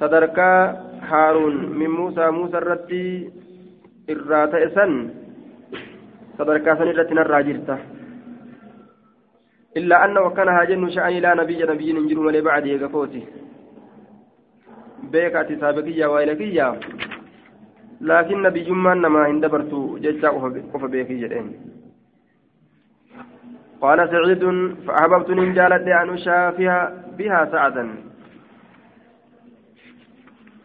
[0.00, 0.52] صدركا
[1.10, 3.30] هارون من موسى موسى الرتي
[4.10, 4.92] إرات إسن
[6.38, 7.78] صدركا سن الرتنا الراجرته
[9.78, 13.22] إلا أنه كان هاجن شأني لا نبي نبي ننجر ولي بعد يقفوتي.
[15.12, 16.66] بيك أتي سابقية وإلكية.
[18.00, 20.28] لكن نبي جمان ما هندبرتو ججا
[20.72, 21.46] قف بيكي جدين.
[23.82, 24.44] قال سعيد
[24.86, 26.78] فأحببت نجالة أن أشافها
[27.18, 27.84] بها سعدا.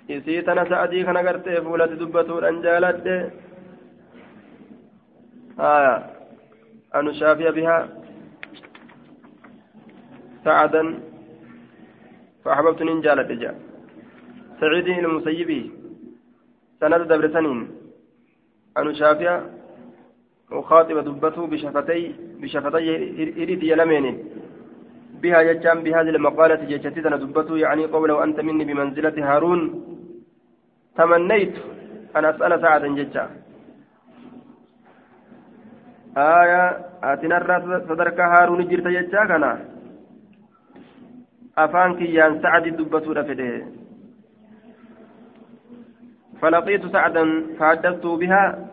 [0.09, 3.15] isiitana sa'adii kana gartee fuulatti dubbatuudhaan jaaladhe
[5.57, 5.93] aya
[6.91, 7.87] an ushaafiya bihaa
[10.43, 10.87] sa'adan
[12.43, 13.55] فأحببت نين جالت جاء
[14.59, 15.71] سعيد المسيبي
[16.79, 17.59] سند دبرسنين
[18.77, 19.35] أن شافيا
[20.51, 22.01] وخاطب دبته بشفتي
[22.41, 22.87] بشفتي
[23.43, 24.05] إريد يلمين
[25.21, 29.61] بها يجام بهذه المقالة جيشتنا دبته يعني قوله أنت مني بمنزلة هارون.
[30.97, 31.55] تمنيت
[32.15, 33.25] أن أسأل سعدا ججا
[36.17, 36.63] آية
[37.03, 37.55] أتنرى
[37.89, 39.72] صدرك هارون جرت ججا كنا.
[41.57, 43.65] أفان كيان سعد دبتو فده
[46.41, 47.25] فلقيت سعدا
[47.59, 48.69] فحدثت بها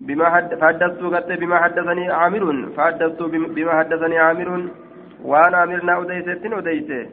[0.00, 4.68] بما حد فحدثت قد بما حدثني عامر فحدثت بما حدثني عامر
[5.22, 7.08] وأنا عامرنا أديست أديست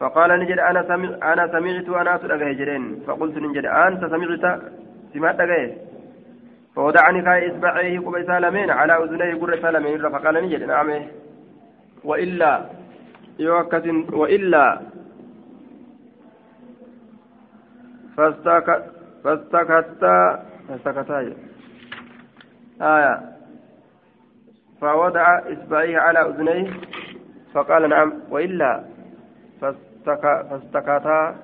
[0.00, 4.60] فقال نجد أنا سمع أنا سمعت أنا سدغه فقلت نجد أنت سمعت؟
[5.14, 5.72] سمعت دغه
[6.74, 10.90] فوضعني كاي إصبعيه قبي سالمين على أذنيه قر سالمين فقال نجد نعم.
[12.06, 12.52] وإلا
[13.38, 13.82] يوكس
[18.16, 18.68] فاستك
[19.24, 20.02] فاستكت
[20.68, 21.18] فاستكتا
[22.80, 23.14] آية.
[24.80, 26.70] فوضع إصبعيه على أذنيه
[27.54, 28.84] فقال نعم وإلا.
[29.60, 31.36] فاستكتا فاستكتا.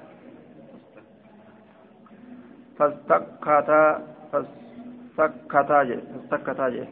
[2.79, 5.83] فاستكتا فاستكتا
[6.68, 6.85] جي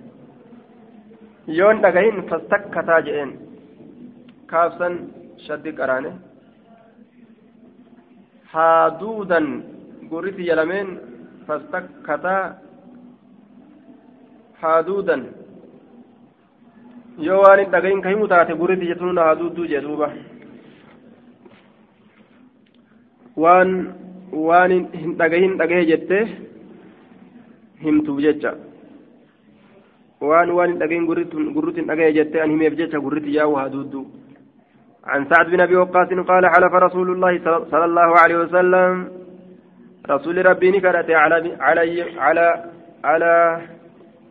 [1.49, 3.50] يون دغين فاستكتا جين
[4.51, 4.95] كافسن
[5.47, 6.15] شدق أرانه
[8.53, 9.41] حادودا
[10.11, 10.89] قريت يلمين
[11.47, 12.37] فاستكتا
[14.63, 15.19] حادودا
[17.27, 20.07] yoo waan hin dhagahin kahimu taate gurritti jechuun haaduudduu jedhuuba
[23.43, 23.71] waan
[24.49, 26.23] waan hin dhagahin dhagahe jettee
[27.85, 28.53] himtuuf jecha
[30.31, 34.03] waan waan hin dhagahin gurrutti hin dhagahe jettee an himeef jecha gurritti yaa'u haduuddu
[35.05, 37.33] عن سعد بن أبي وقاص قال حلف رسول الله
[37.71, 39.09] صلى الله عليه وسلم.
[40.11, 42.65] رسول ربي نكرت على على على
[43.05, 43.61] على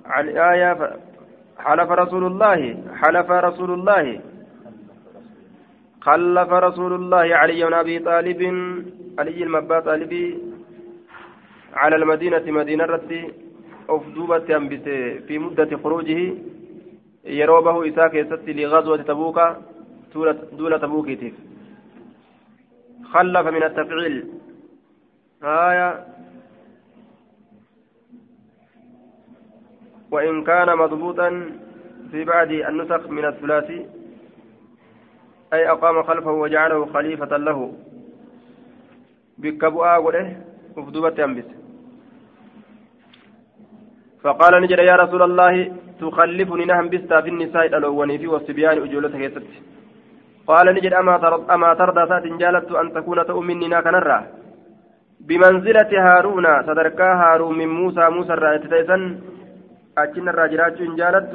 [0.05, 0.97] على آية
[1.57, 4.21] حلف رسول الله حلف رسول الله.
[6.01, 8.41] خلف رسول الله علي بن أبي طالب
[9.19, 10.25] علي المبا طالبي
[11.73, 13.31] على المدينة مدينة رتي
[13.89, 14.49] أفدوبة
[15.27, 16.33] في مدة خروجه.
[17.25, 19.39] يروبه إساك يستي لغزوة تبوك.
[20.53, 21.33] دولة تبوكيتيف
[23.13, 24.27] خلف من التفعيل.
[25.43, 26.05] آية.
[30.11, 31.29] وإن كان مضبوطا
[32.11, 33.85] في بعض النسخ من الثلاثي
[35.53, 37.73] أي أقام خلفه وجعله خليفة له.
[39.37, 40.37] بك بؤا قده
[40.77, 41.45] مفدوبة أنبس
[44.23, 49.31] فقال نجد يا رسول الله تخلفني نهم بستا في النساء الألواني في والصبيان أجولتك يا
[50.49, 54.19] قال نجد أما ترضى, أما ترضى سات جالت أن تكون تؤمني ناكنرا
[55.27, 59.01] بمنزلة هارون صدركا هارون من موسى موسى الرأيت تيسن
[59.97, 61.33] أجن الراجرات جالت.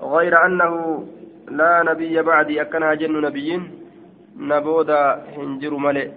[0.00, 0.72] غير أنه
[1.58, 3.62] لا نبي بعدي أكنها جن نبيين.
[4.50, 5.02] نبودا
[5.36, 6.08] هنجر ملئ.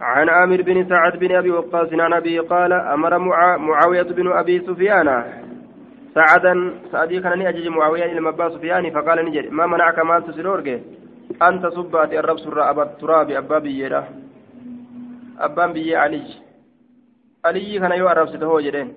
[0.00, 3.18] عن عامر بن سعد بن أبي وقاص عن أبي قال أمر
[3.68, 5.08] معاوية بن أبي سفيان.
[6.14, 6.54] سعدا
[6.92, 10.68] سعدي كان اجج معاوية إلى مبا سفيان فقال نجد ما منعك ما تسلورك
[11.42, 14.02] ان تصبات الرب سر أبا التراب أبا بيدا
[15.38, 16.24] أبا بي علي.
[17.44, 18.88] علي كان يو الرب سته جدين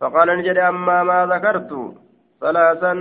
[0.00, 1.70] فقال نجد أما ما ذكرت
[2.40, 2.94] ثلاثا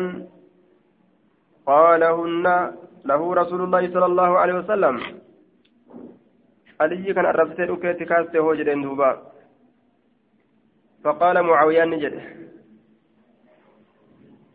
[1.65, 2.45] قالهن
[3.05, 4.95] له رسول الله صلى الله عليه وسلم.
[6.81, 9.11] علي كان الربسي ركيت كاسته هو جدين دوبا
[11.03, 12.46] فقال معاوية نجد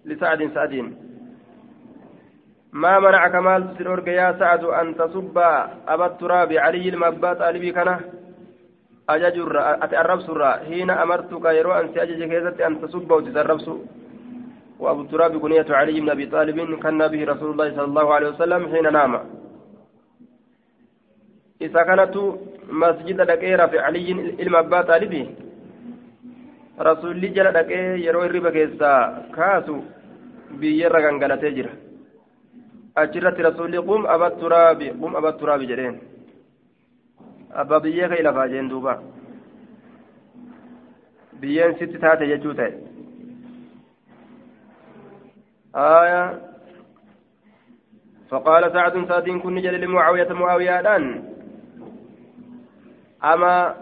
[0.04, 0.74] لسعد سعد
[2.72, 5.38] ما منعك مال تسرورك يا سعد أن تصب
[5.88, 8.00] أبا التراب علي المبات ألبي كان
[9.08, 13.60] أججر أتأرب سرا حين أمرتك يرو أن سأجج كيزت أن تصب وتتأرب
[14.78, 18.62] وأبو التراب كنية علي بن أبي طالب كان به رسول الله صلى الله عليه وسلم
[18.72, 19.12] حين نام.
[21.62, 22.38] isa kanatu
[22.70, 24.82] masjida dhaqee rafe aliyyin ilma abbaa
[26.78, 29.00] rasulli jala dhaqee yeroo hirriba keessaa
[29.36, 29.76] kaasu
[30.60, 31.72] biyyarra gangalatee jira
[33.02, 35.98] achirratti rasulli qum abatturaabi qum abatturaabi jedheen
[37.64, 38.96] abbaa biyyee ka'e lafaa jeen duuba
[41.40, 42.72] biyyeen sitti taate jechuu ta'e
[45.74, 46.40] آية
[48.30, 51.24] فقال سعد سعد كن جل لمعاوية معاوية الآن
[53.24, 53.74] أما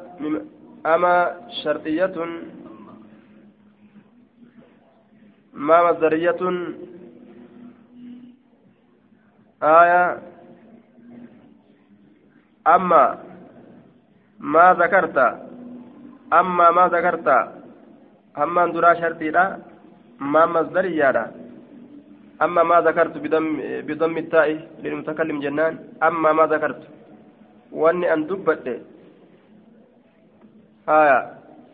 [0.86, 2.14] أما شرطية
[5.54, 6.40] ما مصدرية؟
[9.62, 10.18] آية.
[12.66, 13.18] أما
[14.38, 15.18] ما ذكرت؟
[16.32, 17.28] أما ما ذكرت.
[18.38, 19.30] أما أندرا شرطي
[20.20, 21.32] ما مصدرية
[22.42, 23.46] أما ما ذكرت بضم
[23.86, 24.48] بضم التاء
[24.82, 25.74] للمتكلم جنان.
[26.02, 26.82] أما ما ذكرت.
[27.72, 28.66] وأني أن دبت.
[30.88, 31.18] آية.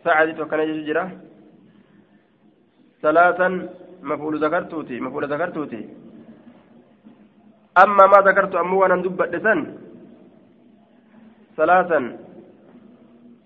[0.03, 1.26] سعدت وكان يجرى
[3.07, 3.49] ثلاثا
[4.11, 5.81] مفعول ذكرتوتي مفعول ذكرتوتي
[7.83, 9.59] أما ما ذكرت أمو أنا دبت سن
[11.57, 11.99] ثلاثا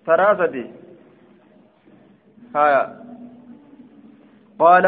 [0.09, 0.55] ثلاثة
[2.55, 2.83] هايا
[4.59, 4.85] قال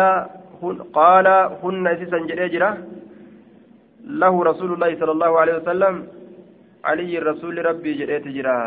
[0.99, 1.27] قال
[1.63, 2.71] هن سيسا جريجرة
[4.21, 5.95] له رسول الله صلى الله عليه وسلم
[6.89, 8.59] علي الرسول ربي جريت جرا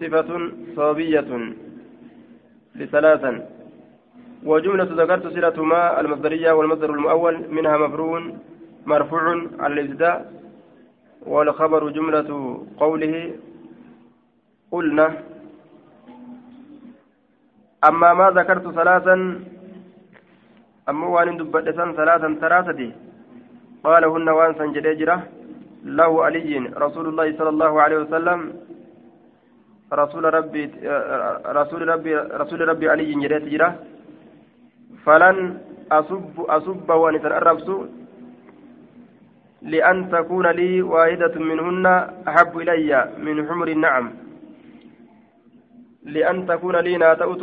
[0.00, 0.30] صفة
[0.76, 1.30] صوبية
[2.78, 3.32] لثلاثا
[4.44, 8.38] وجملة ذكرت صلة ما المصدرية والمصدر المؤول منها مفرون
[8.86, 9.24] مرفوع
[9.62, 10.32] على الابتداء
[11.26, 12.30] والخبر جملة
[12.82, 13.14] قوله
[14.72, 15.06] قلنا.
[17.88, 19.16] أما ما ذكرت ثلاثا
[20.88, 22.80] أما وأن دبتسان ثلاثا ثلاثة
[23.84, 25.16] قال هن وانسا جديجرة
[25.84, 28.38] له علي رسول الله صلى الله عليه وسلم
[29.92, 30.64] رسول ربي
[31.46, 33.70] رسول ربي رسول ربي علي جديت جرة
[35.04, 35.58] فلن
[35.92, 37.68] أصب أصب وأن تنأربس
[39.62, 41.86] لأن تكون لي واحدة منهن
[42.28, 44.06] أحب إلي من حمر النعم.
[46.02, 47.42] لأن تكون لي ناتأت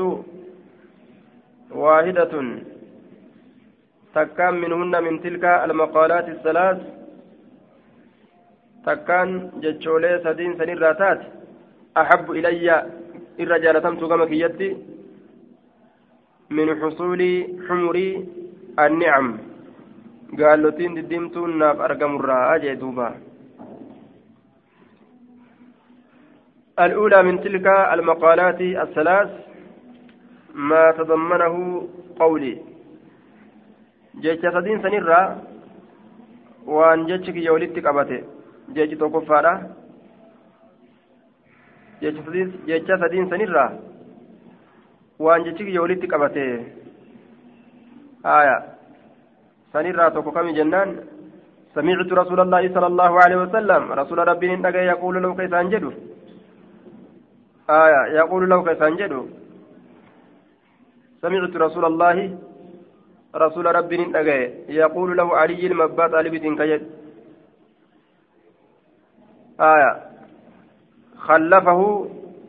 [1.72, 2.34] واحدة
[4.16, 6.80] تكان منهن من تلك المقالات الثلاث.
[8.86, 11.20] تكان جتشولي سدين سنين راتات
[11.98, 12.86] أحب إلي
[13.40, 14.70] الرجال تمت كما كيتي.
[16.50, 17.22] من حصول
[17.68, 18.10] حمري
[18.80, 19.28] النعم
[20.40, 23.10] قال لتين ددمتون ناف أرقم الرأى دوبا
[26.80, 29.30] الأولى من تلك المقالات الثلاث
[30.56, 31.56] ما تضمنه
[32.20, 32.70] قولي
[34.54, 35.26] sadiin sanirraa
[36.76, 38.18] waan jechi kiyya walitti qabate
[38.76, 39.54] jechi tokkoffaadha
[42.02, 43.70] jecha sadiin sanirraa
[45.20, 46.46] waan jechi kiyya walitti qabate.
[48.24, 48.58] Aya.
[49.74, 50.90] Sanirraa tokko kami jennaan?
[51.76, 55.92] سمعت رسول الله صلى الله عليه وسلم رسول ربي إن يقول له كيف أنجده
[57.70, 59.22] آية يقول له كيف أنجده
[61.22, 62.18] سمعت رسول الله
[63.36, 64.40] رسول ربي نتقى
[64.82, 66.82] يقول له علي المبات طالبة كجد
[69.74, 69.92] آية
[71.28, 71.82] خلفه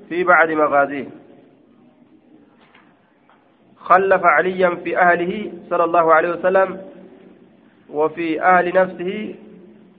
[0.09, 1.09] في بعد مغازيه
[3.91, 6.69] خلف عليا في أهله صلى الله عليه وسلم
[7.91, 9.35] وفي أهل نفسه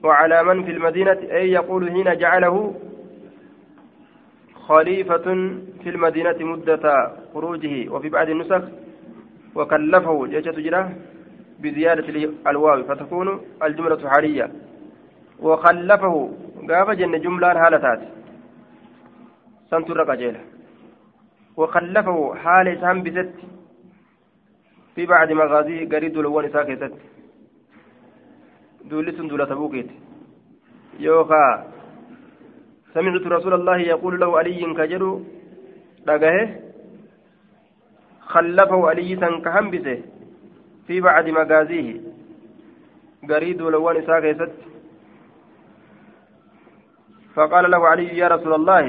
[0.04, 2.74] وعلى من في المدينة أي يقول حين جعله
[4.68, 5.26] خليفة
[5.82, 7.88] في المدينة مدة خروجه.
[7.92, 8.62] وفي بعض النسخ
[9.54, 10.82] وكلفه جيشة جرا
[11.60, 12.08] بزيادة
[12.46, 14.50] الواو فتكون الجملة حالية.
[15.40, 16.14] وخلفه
[16.70, 18.00] قاف جن جملة هالتات
[19.70, 20.40] سنتر قجيلة
[21.56, 23.34] وخلفه حال سهم بست.
[24.94, 26.94] في بعد مغازيه قريد لون ساكتت
[28.84, 29.90] دولة دولة تبوكيت.
[31.00, 31.72] يوخا
[32.94, 35.22] سمعت رسول الله يقول له علي كجرو
[36.06, 36.36] دقه
[38.20, 39.98] خلفه علي كهنبسه
[40.86, 42.00] في بعد مغازيه
[43.30, 44.52] قريد ولوان إساء
[47.34, 48.84] فقال له علي يا رسول الله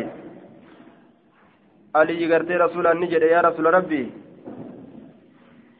[1.96, 4.23] علي قرتي رسول النجد يا رسول ربي.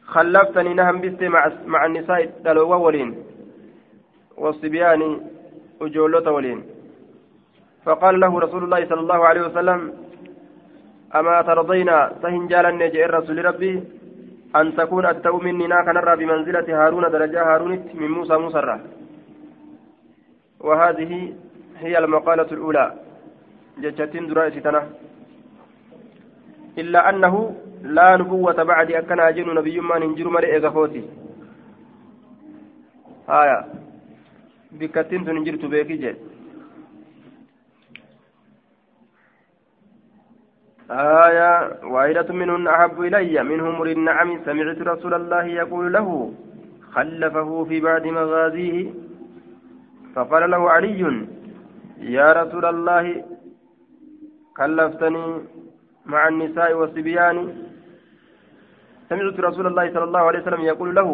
[0.06, 3.12] خلفتني نهم بست مع, مع النساء دلوا
[4.36, 5.20] والصبيان
[5.80, 6.60] وجولة ولين.
[7.84, 9.80] فقال له رسول الله صلى الله عليه وسلم
[11.14, 13.82] أما ترضينا تهن جالا نجئ الرسول ربي
[14.56, 18.80] أن تكون أتو مني ناك نرى بمنزلة هارون درجة هارون من موسى مسرة
[20.60, 21.12] وهذه
[21.84, 22.86] هي المقالة الأولى.
[23.82, 24.24] جتشتين
[24.64, 24.82] تنا.
[26.78, 27.34] إلا أنه
[27.84, 31.04] لا نبوة بعد أكن أجن نبي ما ننجر مرئ غفوتي.
[33.28, 33.58] آية.
[34.72, 36.14] بكتين تنجرت بيكي جي.
[40.90, 41.84] آية.
[41.84, 43.42] واحدة منهن أحب إلي.
[43.42, 44.28] من همر النعم.
[44.44, 46.32] سمعت رسول الله يقول له
[46.92, 48.90] خلفه في بعد مغازيه.
[50.14, 51.26] فقال له علي
[52.00, 53.24] يا رسول الله
[54.56, 55.26] كلفتني
[56.06, 57.36] مع النساء والصبيان
[59.08, 61.08] سمعت رسول الله صلى الله عليه وسلم يقول له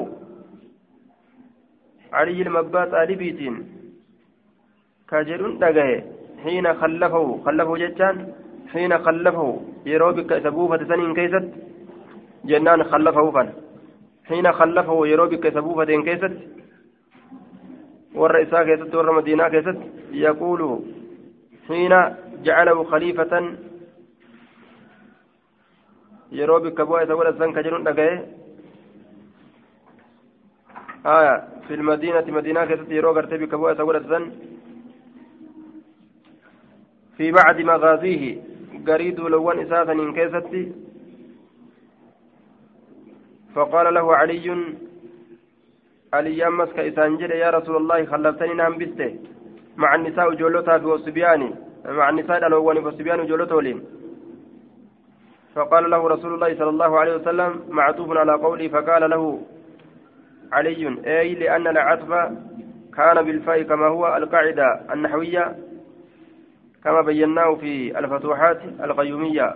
[2.13, 3.55] علي المبات آلبيتين
[5.09, 6.03] كاجرون دقه
[6.45, 8.17] حين خلفه خلفه جتان
[8.73, 11.47] حين خلفه يرو بك سبوفة سنين كيست
[12.45, 13.49] جنان خلفه فن
[14.29, 16.35] حين خلفه يرو بك سبوفة كيست
[18.15, 19.79] والرئيسا كيست ور مدينة كيست
[20.13, 20.61] يقول
[21.69, 21.93] حين
[22.47, 23.33] جعله خليفة
[26.39, 28.17] yeroo bikka bu'aa isa godhatan ka jedhuun dhagaye
[31.07, 34.31] آية في المدينة مدينة كتت يرو غرتي بكبوة تقول
[37.17, 38.43] في بعد مغازيه
[38.89, 40.73] قريد لون إساسا إن كيستي
[43.55, 44.75] فقال له علي
[46.13, 49.19] علي أمسك إسانجل يا رسول الله خلفتني نام بسته
[49.77, 51.55] مع النساء جولتها والصبيان
[51.85, 53.83] مع النساء الألوان والصبيان جولتهم
[55.55, 58.69] فقال له رسول الله صلى الله عليه وسلم معطوف على قولي.
[58.69, 59.41] فقال له
[60.53, 60.83] علي
[61.21, 62.11] أي لأن العطف
[62.97, 65.57] كان بالفاء كما هو القاعدة النحوية
[66.85, 69.55] كما بيناه في الفتوحات القيومية.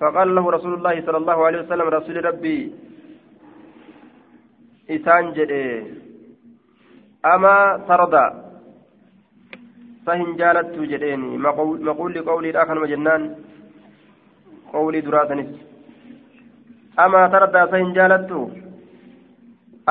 [0.00, 2.72] فقال له رسول الله صلى الله عليه وسلم رسول ربي
[4.90, 5.84] إسان جدي
[7.24, 8.26] أما ترضى
[10.06, 13.22] فهن جالت جديني مقول لقولي الآخر مجنان
[14.74, 15.50] قولي دراسنس
[17.04, 18.30] أما ترضى فهن جالت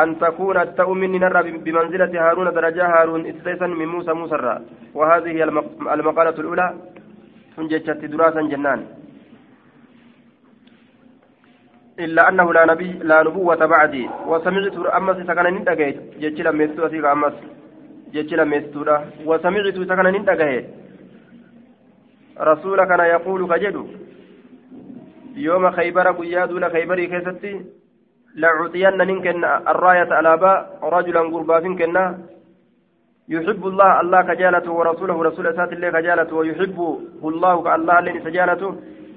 [0.02, 4.38] أن تكون التأو مني نرى بمنزلة هارون درجة هارون إستيسا من موسى موسى
[4.98, 5.44] وهذه هي
[5.96, 6.68] المقالة الأولى.
[7.58, 8.80] تنجتشت دراسا جنان.
[12.00, 14.10] إلا أنه لا نبي لا نبوة بعدي.
[14.30, 17.36] وسمعت أمس سكن نندقيت جتش لما يستوى أمس.
[18.14, 18.96] جتش لما يستوى.
[19.30, 20.66] وسمعت سكن نندقيت
[22.50, 23.84] رسولك أنا يقول كجدو.
[25.36, 27.66] يوم خيبر قياد ولا خيبري كيستي
[28.36, 32.18] لأعطين ننكن الراية على باء رجلا قربا فينكنا
[33.30, 38.72] يحب الله الله كجالته ورسوله رسول سات الله كجالته ويحبه الله كالله الذي سجالته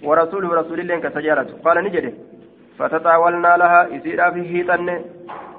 [0.09, 1.55] ورسوله رسول الله كسجالته.
[1.65, 2.13] قال نجده
[2.79, 4.89] فتطاولنا لها إسيرا في هيتن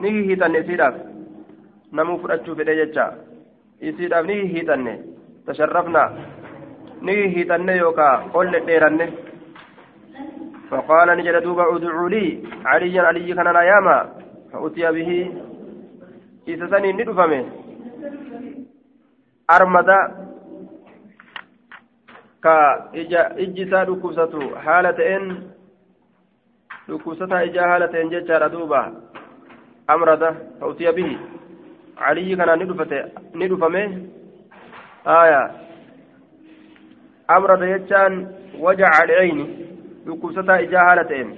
[0.02, 0.90] نهي هيتن إسيرا.
[1.94, 3.08] نمو فرأتشو في ديجا
[3.84, 4.86] إسيرا نهي هيتن
[5.48, 6.04] تشرفنا
[7.02, 9.00] نهي هيتن يوكا قل ديرن
[10.72, 13.98] فقال نجد دوبا ادعوا لي عليا علي كان لا ياما
[14.54, 15.32] فأتي به
[16.50, 17.46] إسسني ندفمه
[19.56, 20.28] أرمدا
[22.48, 25.26] isaa dhukkubsatu haala ta'een
[26.88, 28.82] dhukkubsataa ijaa haala ta'een jechaadha duuba
[29.88, 31.18] amrada fa'utiya bihi
[32.00, 32.60] caliyyi kanaan
[33.34, 33.84] ni dhufame
[35.06, 35.42] aya
[37.28, 38.28] amrada jechaan
[38.60, 39.67] wajaca alcayni
[40.08, 41.32] dhukkubsataa ijaa haala ta'een.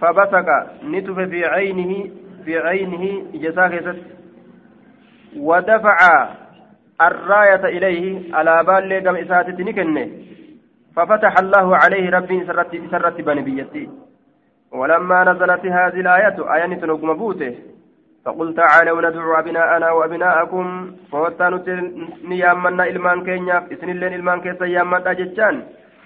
[0.00, 1.98] Fabasaqa ni tufe fi caynihi
[2.44, 4.06] fi caynihi ija isaa keessatti.
[5.48, 6.12] Wadafaca
[7.06, 10.10] الراية إليه على بال لقم إساتة نكنه
[10.96, 13.90] ففتح الله عليه ربي سرت سرت بنبيتي
[14.72, 17.54] ولما نزلت هذه الآية آية نقم بوته
[18.24, 21.54] فقل تعالوا ندعو أبناءنا وأبناءكم فوتان
[22.24, 25.62] نيامنا إلمان كينيا إسن اللين إلمان كيسا يامنا جتان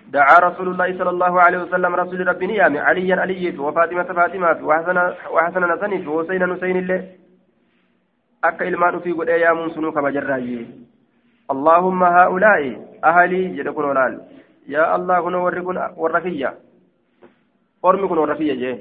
[0.06, 4.98] دعا رسول الله صلى الله عليه وسلم رسول ربي نيام عليا علي وفاطمة فاطمة وحسن
[5.34, 7.00] وحسن نسني وحسين نسين الله
[9.74, 10.66] sunuu kabajarraayyee
[11.48, 14.14] allaahumma haa'ulaa'i ahalii jedhe kun olaal
[14.74, 16.54] yaa allah kun warri kun warra kiyya
[17.82, 18.76] ormi kun warra kiyya jee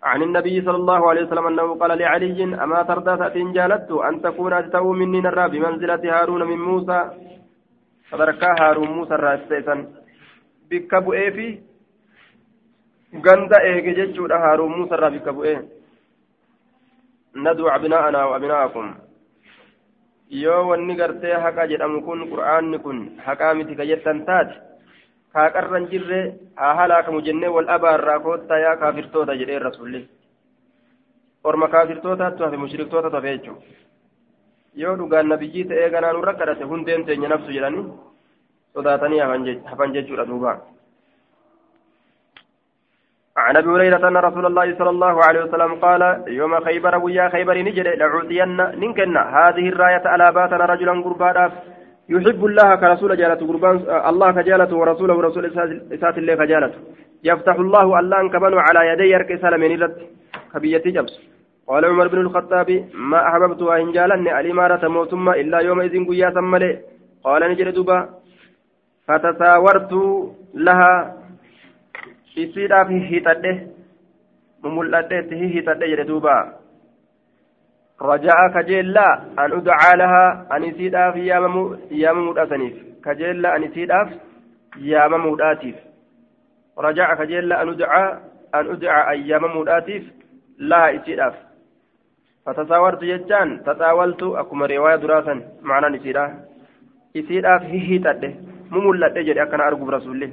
[0.00, 4.52] عن النبي صلى الله عليه وسلم أنه قال لعلي أما ترضى تأتين جالت أن تكون
[4.52, 7.00] أتتو مني نرى بمنزلة هارون من موسى.
[8.10, 9.80] sadarkaa haaruun muusarraa isa san
[10.68, 11.46] bikka bu'ee fi
[13.26, 15.58] ganda eege jechuudha haaruun muusarraa bikka bu'ee.
[17.34, 18.88] Naduu abinaa'anaa wa abinaa'akum
[20.42, 24.54] yoo wanni gartee haqa jedhamu kun qur'aanni kun haqaa miti ka jettan taate
[25.34, 26.20] kaaqarran jirre
[26.56, 30.08] haa halaakamu jennee wal abaarraa koottaa yaa kaafirtoota jedhee rasulli
[31.44, 33.66] orma kaafirtootaattu hafe mushriktootatu hafe jechuudha.
[34.74, 37.86] Yoo dhugaan nabiyyii ta'ee ganaa nurra kadhate hundeen teenya nafsu jedhanii
[38.74, 39.20] sodaatanii
[39.70, 40.58] hafan jechuudha duubaa.
[43.36, 47.56] عن أبي هريرة أن رسول الله صلى الله عليه وسلم قال يوم خيبر ويا خيبر
[47.62, 49.16] نجد لعوتين ننكن.
[49.16, 51.44] هذه الراية على باتنا رجلا قربانا
[52.08, 53.76] يحب الله كرسول جالته قربان
[54.10, 55.44] الله كجالته ورسوله ورسول
[55.94, 56.78] اسات الله كجالته.
[57.24, 59.96] يفتح الله الله كبن على يدي يرك سلمين رد
[60.52, 61.14] كبيتي جبس.
[61.70, 66.70] قال عمر بن الخطاب ما احببت ان جالني الاماره موتما الا يومئذ قيا ثملي
[67.24, 67.98] قال نجد دبا
[69.06, 69.92] فتساورت
[70.66, 71.20] لها
[72.36, 73.52] isiidhaaf hihixadhe
[74.62, 76.34] mumul'adhe itti hihixadhe jedhe duuba
[78.10, 79.12] raja'a kajeellaa
[79.44, 84.14] an udcaa lahaa an isiidhaaf yaamamuudhaasaniif kajeellaa an isiidhaaf
[84.92, 85.76] yaamamuudhaatiif
[86.86, 88.06] raja'a kajeellaa an udcaa
[88.60, 90.04] an udcaa an yaamamuudhaatiif
[90.72, 91.49] lahaa isiidhaaf
[92.44, 96.24] fatasaawartu jechaan tasaawaltu akkuma riwaaya duraasan macnaan isiidha.
[97.14, 98.30] Isiidhaaf hihixadhe
[98.70, 100.30] mumul'adhe jedhe akkana arguuf rasulli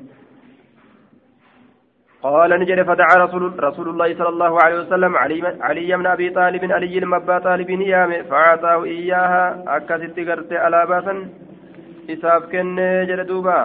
[2.24, 6.72] قال نجد فدعا رسول رسول الله صلى الله عليه وسلم علي علي بن ابي طالب
[6.72, 11.14] علي بن ابا طالب نيام فاعطاه اياها اكست غرت على باسا
[12.10, 12.76] اساف كن
[13.10, 13.60] جد دوبا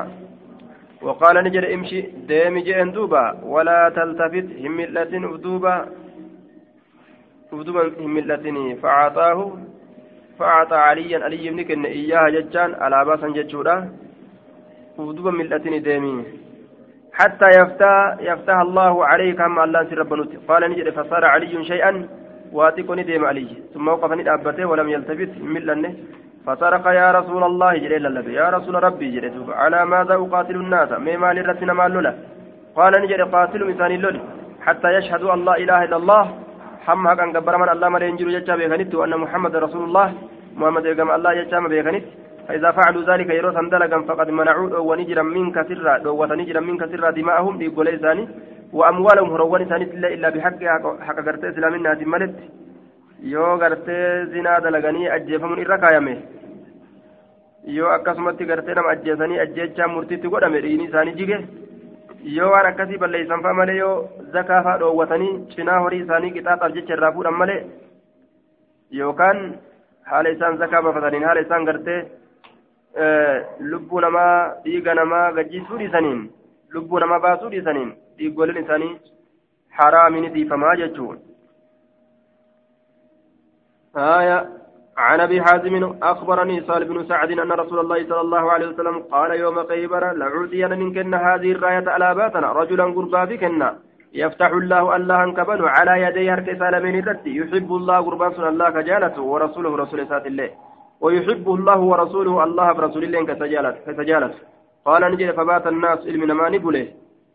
[1.02, 5.74] وقال نجد امشي ديم جئن دوبا ولا تلتفت هملة افدوبا
[7.52, 9.52] افدوبا هملة فاعطاه
[10.38, 11.24] فأعطى عليا.
[11.24, 13.76] علي بن كن إياها ججان على باسا ججودا
[14.98, 16.24] افدوبا ملة ديمي.
[17.18, 22.08] حتى يفتح يفتح الله عليك هم الله سر ربنوت قال نجد فصار علي شيئا
[22.52, 23.48] واتقني ديم علي.
[23.74, 25.32] ثم وقفني دابته ولم يلتفت.
[25.54, 25.92] ملنه.
[26.46, 27.72] فصرق يا رسول الله.
[27.84, 29.06] جليل الله يا رسول ربي.
[29.16, 29.32] جليل
[29.62, 32.12] على ماذا أقاتل الناس؟ مما لرتنا ما لولا
[32.76, 34.16] قال نجد قاتل مثاني لول
[34.66, 36.24] حتى يشهد أن لا إله إلا الله.
[36.86, 40.08] حم كان قبر من الله مرين جلو جتشا بيغنت وأن محمد رسول الله
[40.60, 42.06] محمد يقام الله جتشا بيغنت
[42.46, 47.88] فإذا فعلوا ذلك يرو سندلقا فقد منعوا ونجرا منك سرا ونجرا منك سرا دماءهم بيقول
[47.96, 48.24] إساني
[48.78, 49.84] وأموالهم هروان إساني
[50.16, 50.60] إلا بحق
[51.06, 52.36] حق قرت إسلامنا ملت
[53.22, 56.14] yoo gartee zinaa dalaganii ajjeefamuun irra kaayame
[57.74, 61.38] yoo akkasumatti gartee nama ajjeesanii ajjeechaa murtiitti godhame dhiigni isaanii jige
[62.22, 63.94] yoo waan akkasii balleeysan fa'a malee yoo
[64.34, 67.60] zakaa fa'a dhoowwatanii cinaa horii isaanii qixaaxaaf jecha irraa fuudhan malee
[68.98, 69.40] yookaan
[70.10, 72.00] haala isaan zakaa baafataniin haala isaan gartee
[73.72, 76.22] lubbuu namaa dhiiga namaa gajjiisuu dhiisaniin
[76.76, 78.92] lubbuu namaa baasuu dhiisaniin dhiiggoleen isaanii
[79.80, 81.18] haraamini dhiifamaa jechuun.
[84.96, 89.30] عن أبي حازم أخبرني صالح بن سعد أن رسول الله صلى الله عليه وسلم قال
[89.40, 93.78] يوم خيبر لعودين من كنا هذه الراية على باتنا رجلا قربا بكنا
[94.14, 99.76] يفتح الله الله أنكبل على يدي هرك سالمين الرد يحب الله قربان الله كجالته ورسوله
[99.76, 100.50] رسول سات الله.
[101.00, 103.20] ويحبه الله ورسوله الله برسول الله
[103.86, 104.34] كسجالت
[104.84, 106.86] قال نجد فبات الناس علم ما نبله.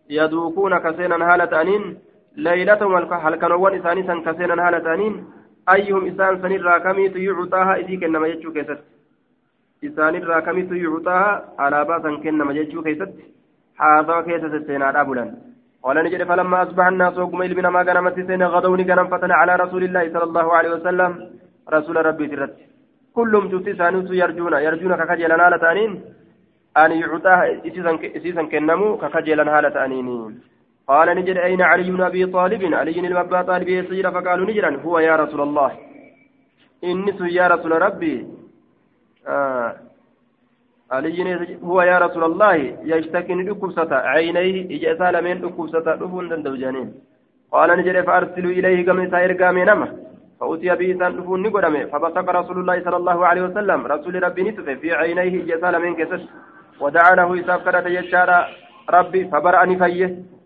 [0.09, 1.83] يدوكون كسينا هالة أنين.
[2.35, 5.13] ليلتهم هل كانوا إسانيسا كسينا هالة أنين.
[5.73, 8.79] أيهم إسان سنين راكميت يعطاها إذيك إنما يجو كيست؟
[9.87, 13.13] إسان راكميت يعطاها على باسا كنما يجو كيست؟
[13.83, 15.25] هذا كيست سينا أبولا
[15.83, 19.83] قال نجد فلما أصبح الناس وقم إلمنا ما كان متسين غدوني كان فتنا على رسول
[19.83, 21.11] الله صلى الله عليه وسلم.
[21.73, 22.55] رسول ربي ترت
[23.15, 25.91] كلهم جوتي سانوس يرجون يرجون ككجل نالة أنين
[26.77, 27.43] أن يعطاها
[28.17, 30.07] إسيسا كنمو ككجل نالة أنين
[30.87, 35.15] قال نجد أين علي بن أبي طالب؟ علي أبي طالب يسير فقالوا نجرا هو يا
[35.15, 35.71] رسول الله.
[36.83, 38.27] إني يا رسول ربي.
[39.27, 39.75] آه.
[40.91, 41.19] علي
[41.63, 42.55] هو يا رسول الله.
[42.83, 46.93] يشتكي نكبسة عينيه إجأسال من نكبسة دفون دندوجانين
[47.51, 49.87] قال نجد فأرسلوا إليه كم سائر قامينما
[50.39, 51.83] فأتي به إنسان دفون نقدمه.
[51.91, 53.79] فبصق رسول الله صلى الله عليه وسلم.
[53.93, 56.23] رسول ربي نتفه في عينيه إجأسال من كسس
[56.79, 58.29] ودعا إساف كرة يشار
[58.89, 60.36] ربي فبرأني فيه.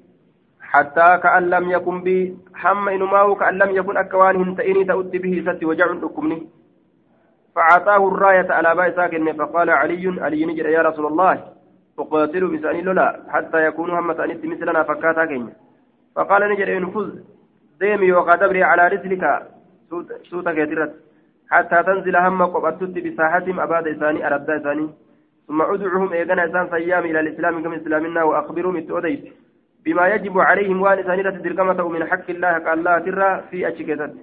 [0.74, 5.63] حتى كأن لم يكن بي حم إنماه كأن لم يكن أكوان هنتئني تؤتي به ست
[5.63, 6.47] وجع أكمني.
[7.55, 8.89] فأعطاه الراية على باء
[9.39, 11.34] فقال علي علي نجر يا رسول الله
[11.99, 15.53] أقاتل بسأني لولا حتى يكون هم سأنت مثلنا فكاتا كين
[16.15, 17.09] فقال نجر انفذ
[17.80, 19.24] ديمي وقدبري على رسلك
[20.30, 20.93] سوتك يترت
[21.49, 24.89] حتى تنزل هم قبطت بساحتهم أباد إساني أرد إساني.
[25.47, 29.24] ثم أدعوهم إيقنا إسان سيام إلى الإسلام كم إسلامنا وأخبرهم التؤديت
[29.86, 34.13] بما يجب عليهم وان سانيرة درقمة من حق الله كالله ترى في أشكتت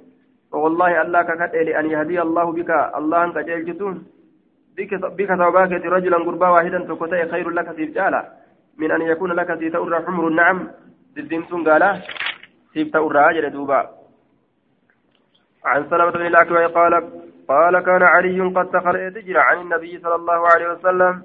[0.52, 2.70] والله الله ككتل أن يهدي الله بك.
[2.98, 4.06] الله أنك جلجتون
[5.18, 8.22] بك ثوباك رجلا قربا واحدا تكتئ خير لك سيف جالا
[8.78, 10.28] من أن يكون لك سيف تأر حمر.
[10.28, 10.58] النعم
[11.16, 11.90] دلدمسون قالا.
[12.74, 13.80] سيف تأر أجل دوبا.
[15.64, 16.92] عن سلمة بن الأكوع قال
[17.48, 21.22] قال كان علي قد تخرج تجرى عن النبي صلى الله عليه وسلم.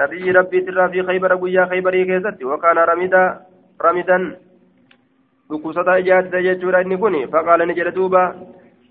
[0.00, 3.40] نبي ربي ترى في خيبر ويا خيبر كيست وكان رمدا
[3.84, 4.18] رمدا
[5.50, 8.22] dhukkubsataa ijaartite jechuudha inni kun faqaala ni jedhe duuba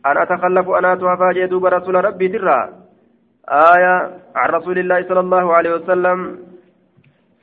[0.03, 2.63] an atakallafu anaatu hafaa jee duuba rasuula rabbiitirraa
[3.49, 3.95] آية
[4.35, 6.17] عن رسول الله صلى الله عليه وسلم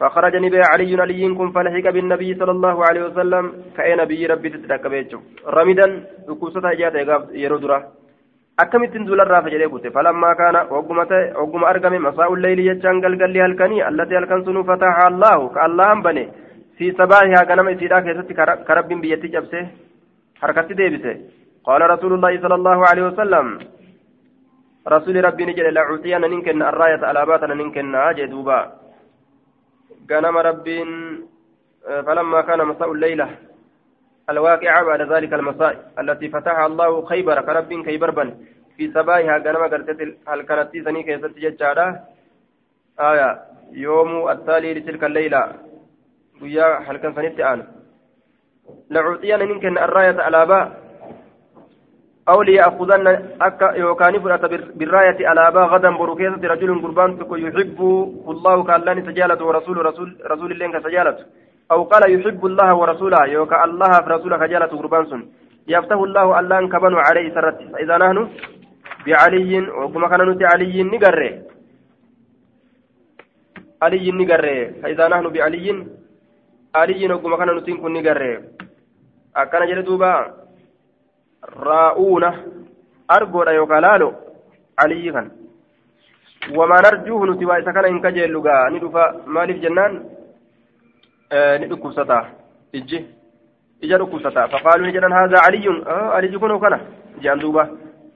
[0.01, 3.45] فخرج نبي علي علي كن فلحق بالنبي صلى الله عليه وسلم
[3.77, 5.19] كأي نبي ربي تتدك بيتشو
[5.57, 5.87] رمدا
[6.77, 7.79] ijaartite yeroo dura
[8.63, 10.61] akkamittiin duularraa fayyadee kute falammaa kaana
[11.43, 16.25] ogguma argame masaa'u leyli jechaan galgalli halkanii allati halkan sunuu fataha allaahu ka allahan bane
[16.79, 18.33] في صباحها غنم إسيرا كيست
[18.69, 19.65] كرب بيتي جبسه
[20.41, 21.15] حركتي ديبسه
[21.67, 23.47] قال رسول الله صلى الله عليه وسلم
[24.89, 28.59] رسول ربي نجل لعطينا ننكن الراية على باتنا ننكن جدوبا
[30.11, 30.67] غنم رب
[32.07, 33.29] فلما كان مساء الليلة
[34.31, 38.25] الواقعة بعد ذلك المساء التي فتحها الله خيبر كرب كيبربا
[38.77, 41.63] في صباحها غنم قرتت هل كانت سني كيست
[43.01, 43.31] آية
[43.73, 45.43] يوم التالي لتلك الليلة
[46.41, 47.65] guyyaa halkan sanitti aanu.
[48.91, 50.65] لعطينا ننكن الراية الآباء
[52.29, 53.07] أو ليأخذن
[53.41, 54.45] أكا يوكان فرأت
[54.79, 57.11] بالراية الآباء غدا بروكيسة رجل قربان
[57.45, 57.79] يحب
[58.33, 61.17] الله كالله سجالة ورسول رسول رسول الله كسجالة
[61.73, 65.23] أو قال يحب الله ورسوله يوكا الله فرسوله كجالة قربان سن
[65.69, 68.19] يفتح الله الله كبن عليه سرت فإذا نحن
[69.07, 71.31] بعلي وكما كان نتي علي نقره
[73.83, 75.67] علي نقره فإذا نحن بعلي
[76.81, 78.43] علي وكما كان نتي نقره
[79.37, 80.13] أكان جلدوبا
[81.69, 82.25] راؤون
[83.11, 84.11] أرجونا يوكالالو
[84.83, 85.27] علي كان
[86.59, 89.93] وما نرجوه نتوى إذا كان إن كجل لغا ندفع مالف جنان
[91.33, 92.19] آه ندكو ستا
[92.75, 92.99] إجي
[93.85, 96.75] إجا دكو ستا فقالوا نجدن هذا علي آه علي كنو كان
[97.23, 97.65] جان دوبا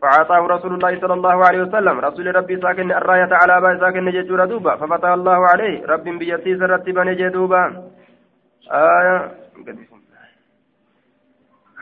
[0.03, 4.27] فأعطاه رسول الله صلى الله عليه وسلم رسول ربي ساكن الراية على أبا ساكن نجد
[4.53, 7.63] دوبا ففتح الله عليه رب بيسيس رتبا نجد دوبا
[8.69, 9.31] آية.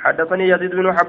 [0.05, 1.07] حدثني يزيد بن حب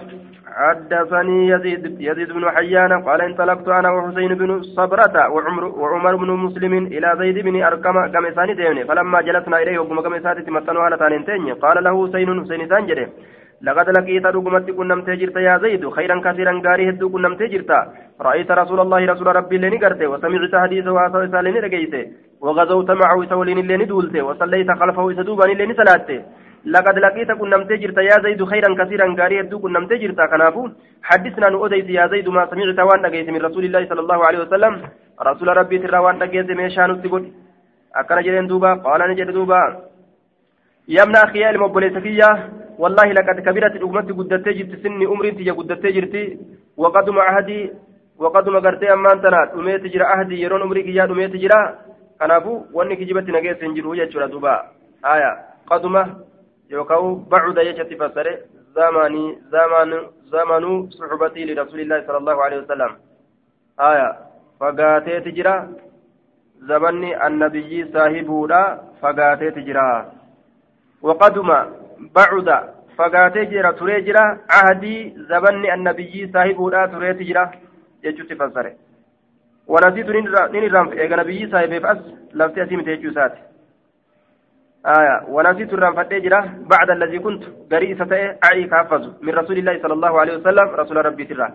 [0.47, 6.73] حدثني يزيد يزيد بن حيان قال انطلقت أنا وحسين بن صبرة وعمر وعمر بن مسلم
[6.73, 8.85] إلى زيد بن ارقم كمساني ديوني.
[8.85, 13.07] فلما جلسنا إليه وقم كمساتي تمتنوا على تانتين قال له حسين حسين سانجري
[13.61, 15.89] لقد لقيت رقمت كنم تجرت يا زيد.
[15.89, 17.71] خيرا كثيرا غاري هدو كنم تجرت.
[18.21, 22.03] رأيت رسول الله رسول ربي لني قرته وسمعت حديثه واسا لني رقيته
[22.41, 26.19] وغزوت معه سولين لني دولته وصليت خلفه سدوبان لني صلاته
[26.65, 30.63] لقد لقيت كن نمت جرت يا زيد خيرا كثيرا غاري هدو كن نمت جرت كنافو
[31.03, 34.73] حدثنا نؤديت يا زيد ما سمعت وأن لقيت من رسول الله صلى الله عليه وسلم.
[35.29, 37.23] رسول ربي ترى وأن لقيت ميشان تقول
[37.95, 39.61] أكن جرين دوبا قال نجد دوبا.
[40.87, 42.29] يمنا خيال مبوليسكية
[42.81, 46.23] والله لقد كبرت الأمة قدت جرت سني أمري تجا قدت جرتي
[46.77, 47.59] وقدم عهدي
[48.19, 51.59] وقدم قرتي أما أنت أميت جرا عهدي يرون أمري كيا أميت جرا
[52.19, 54.55] كنافو واني كجبت نجيس سنجرو يجرا دوبا.
[55.13, 55.31] آية.
[55.67, 56.03] قدمه
[56.69, 58.37] يوكاو بعد يجت فسره.
[58.75, 59.91] زماني زمان
[60.33, 60.63] زمن
[60.99, 62.91] صحبتي لرسول الله صلى الله عليه وسلم.
[63.79, 64.09] آية.
[64.59, 65.55] فقاتي تجرا
[66.69, 68.47] زمني النبي صاحبه
[69.01, 69.89] فقاتي تجرا
[71.01, 71.49] وقدم
[72.15, 72.47] بعد
[72.97, 74.95] فقاتي جرا تري جرا عهدي
[75.31, 77.13] زمني النبي صاحبه تري
[78.03, 78.73] تجرا يجت فسره
[79.67, 80.09] ونسيت
[80.53, 81.97] نين رام إيجا نبي صاحبه فأس
[82.37, 83.41] لفتي أسيمت يجو ساتي
[84.97, 86.39] آية ونسيت الرنفة جرا
[86.73, 88.11] بعد الذي كنت قريسة
[88.45, 91.47] أعي كافز من رسول الله صلى الله عليه وسلم رسول ربي ترى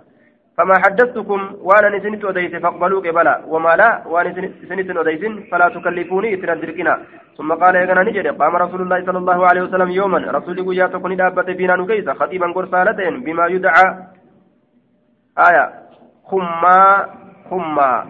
[0.56, 4.30] فما حدثتكم وأنا نسنت وديت فاقبلوا قبلا وما لا وأنا
[4.64, 6.94] نسنت وديت فلا تكلفوني تندركنا
[7.38, 11.50] ثم قال يا نجد قام رسول الله صلى الله عليه وسلم يوما رسول قياتكم دابت
[11.58, 13.86] فينا نكيس خطيبا قرصالتين بما يدعى
[15.48, 15.64] آية
[16.24, 17.06] خما
[17.50, 18.06] خما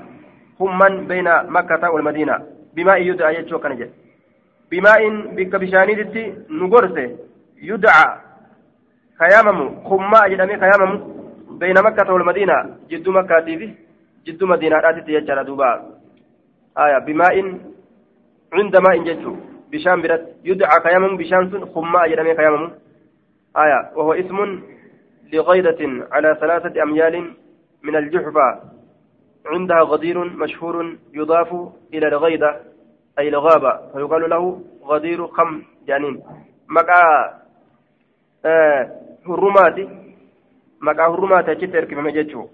[0.59, 2.37] خما بين مكة والمدينة
[2.75, 3.91] بما يدعى يجوك نجد
[4.71, 5.01] بماء
[5.37, 7.17] بك بشانيتي نغرسه
[7.63, 8.07] يدعى
[9.19, 9.59] خيامم
[9.89, 10.93] خما جدامي خيامم
[11.61, 13.71] بين مكة والمدينة جد مكة في
[14.27, 15.71] جد مدينة راتي يجرى دوبا
[16.79, 17.37] آية بماء
[18.53, 19.37] عند ماء جدو
[19.73, 22.71] بشان برد يدعى خيامم بشان خما جدامي خيامم
[23.57, 24.61] آية وهو اسم
[25.33, 25.81] لغيدة
[26.13, 27.35] على ثلاثة أميال
[27.85, 28.61] من الجحفة.
[29.47, 32.61] عندها غدير مشهور يضاف إلى الغيدة
[33.19, 33.93] أي الغابة.
[33.93, 36.23] فيقال له غدير خم جانين
[36.69, 37.01] مكا
[38.45, 38.91] آه
[39.29, 39.89] هرماتي
[40.81, 42.47] مكا هرماتي أجت إركب مجتشو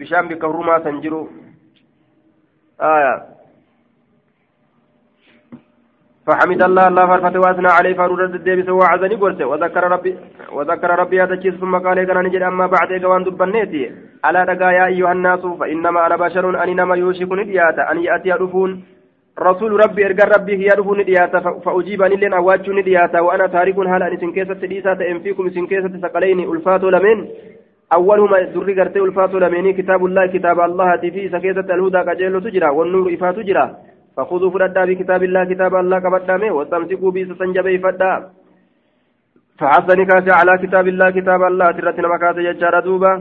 [0.00, 1.28] بشام بك هرمات سنجرو
[2.80, 3.26] آية
[6.28, 10.12] فحمد الله الله فرفت واسنا عليه فرور الدبس وعزني قرته وذكر ربي
[10.56, 13.82] وذكر ربي هذا الشيء ثم قال كان نجد أما بعد ايقوان دبنيتي
[14.28, 18.70] ألا دقا يا أيها الناس فإنما أنا بشر اني نما يوشك ندياتا أن يأتي رفون.
[19.48, 24.02] رسول ربي ارجع ربي هي رفو ندياتا فاجيب ان لنا واجو ندياتا وأنا تارك هل
[24.02, 27.18] أن سنكيسة تديسات إن فيكم سنكيسة ثقلين ألفاتو لمن.
[27.96, 33.14] أولهما ذري قرتي ألفاتو لمن كتاب الله كتاب الله في سكيسة الهدى كجيل تجرى والنور
[33.14, 33.66] إفات تجرى
[34.18, 38.12] فخذوا فردا بكتاب الله كتاب الله كبدامه واستمسكوا به سنجبي فدا.
[39.58, 43.12] فحسن كاسي على كتاب الله كتاب الله ترتنا مكاسي يجار دوبا.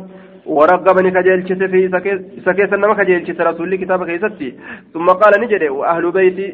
[0.45, 1.80] ورغبني كجيلشت في
[2.45, 4.50] سكيس النما كجيلشت رسول كتاب كيستي.
[4.93, 6.48] ثم قال نجري وأهل بيتي.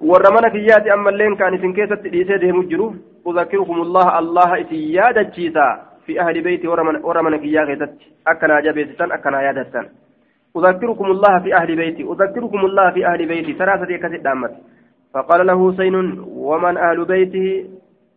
[0.00, 2.92] ورمنا كيات أما اللين كان في كيست ليسي دهم الجروف
[3.28, 5.68] أذكركم الله الله إتيادة جيسا.
[6.06, 6.66] في أهل بيتي
[7.08, 7.92] ورمنا كيات كيست
[8.26, 9.86] أكنا جبيتتن أكنا يادتن
[10.56, 13.52] أذكركم الله في أهل بيتي أذكركم الله في أهل بيتي.
[13.52, 14.54] ثلاثة كتب دامت.
[15.14, 15.94] فقال له حسين
[16.26, 17.46] ومن أهل بيته؟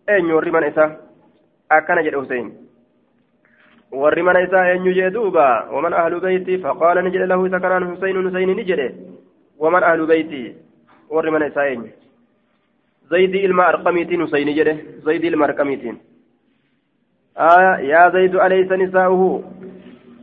[0.09, 0.97] أين يوري إسا؟
[1.71, 2.47] أكنا جد حسين.
[5.11, 8.95] duuba waman ahlu beyti faqaala ni jedhe lahu isa kanaan huseynu huseyni ni jedhe
[9.59, 10.55] waman ahlu beyti
[11.09, 11.91] warri mana isaa eenyu
[13.11, 15.45] زيد إلما أرقميتين حسين جده زيد إلما
[17.38, 19.43] آه يا زيد أليس نساؤه؟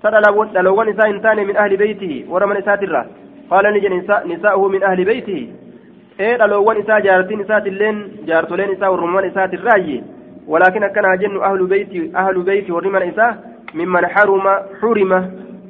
[0.02, 3.02] تدلوان نساء إنسان من أهل بيته ورمى نساء الرا
[3.50, 3.92] قال نجن
[4.32, 5.40] نساؤه من أهل بيته
[6.20, 7.96] إيه دلوان نساء جارتين نساء اللين
[8.28, 10.02] جارتولين نساء ورمى نساء الراي
[10.52, 13.32] ولكن كان جن أهل بيتي أهل بيتي ورمى نساء
[13.74, 14.46] ممن حرم
[14.80, 15.12] حرم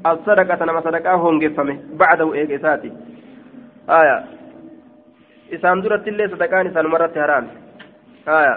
[0.07, 2.93] الصدقة نما صدقة هونجفمه بعده إيه إساتي
[3.91, 4.19] آية
[5.57, 7.49] isaan duratti illee sadaqaan isaanumarratti haraami
[8.27, 8.55] haya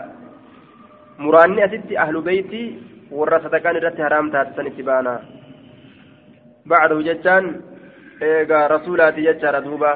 [1.24, 2.61] muraanni asitti ahlu beeyti
[3.19, 5.13] warra sadaqaan irratti haraam taate san itti baana
[6.70, 7.45] bacdahu jechaan
[8.28, 9.91] eegaa rasuulaati jechaadha duuba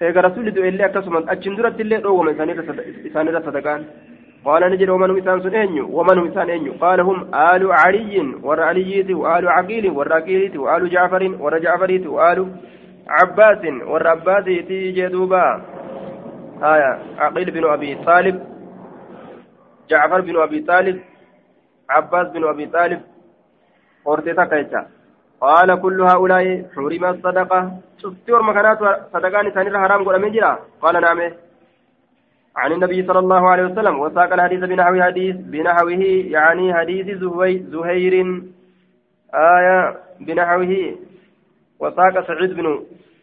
[0.00, 3.82] eega rasuulli du'e illee akkasuma achin duratti illee dhoowwama isaanirra sadaqaan
[4.44, 9.48] قال نجد ومن إنسان سنين ومن إنسان أين قال هم آل علي ور عليت وآل
[9.48, 12.38] عقيل ور عقيلت وآل جعفر ور جعفريت وآل
[13.08, 15.44] عباس ور عباس تيجي دوبا.
[16.62, 18.36] آية عقيل بن أبي طالب
[19.90, 21.00] جعفر بن أبي طالب
[21.90, 23.00] عباس بن أبي طالب
[24.06, 24.86] أورتيتا كيتا
[25.40, 27.72] قال كل هؤلاء حرم الصدقة.
[28.02, 28.78] شفت ورمكانات
[29.12, 31.20] صدقان سنر حرام قول من جرا؟ قال نعم.
[32.56, 36.02] عن النبي صلى الله عليه وسلم وساق الحديث بنحو حديث بنحوه
[36.36, 37.06] يعني حديث
[37.72, 38.14] زهير.
[39.34, 40.96] آية بنحوه.
[41.80, 42.66] وساق سعيد بن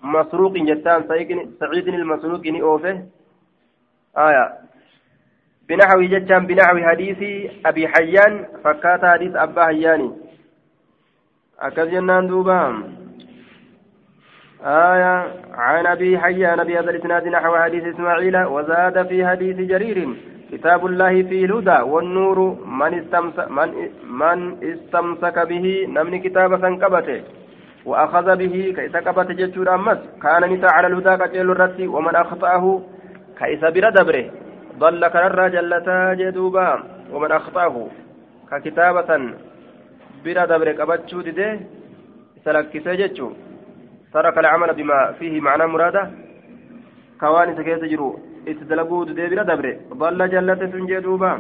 [0.02, 1.04] مسروق جتان
[1.60, 3.04] سعيد المسروق أوفه.
[4.18, 4.46] آية.
[5.70, 7.20] بنحو جتان بنحو حديث
[7.66, 10.25] أبي حيان فكات حديث أبا حياني
[11.62, 12.84] أكد جنان دوبام.
[14.66, 15.16] آية
[15.54, 20.10] عن أبي حيان بهذا الإسناد نحو حديث إسماعيل وزاد في حديث جرير
[20.52, 23.70] كتاب الله فيه الهدى والنور من استمسك, من,
[24.22, 27.22] من استمسك به نمن كتاب سنكبته
[27.86, 32.82] وأخذ به كيس كبت جتشور أمس كان نساء على الهدى كتيل الرد ومن أخطأه
[33.40, 34.26] كيس بردبره
[34.80, 37.88] ضل كرر جلتا جدوبا ومن أخطأه
[38.52, 39.12] ككتابة
[40.26, 41.48] بردبره كبتشو دده
[42.46, 43.28] سلكسه جتشو
[44.14, 46.04] ترك العمل بما فيه معنى مرادة
[47.20, 48.10] كواني سكيس جرو
[48.50, 51.32] اتدلقوا دده بردبره ضل جلتا سنجدوبا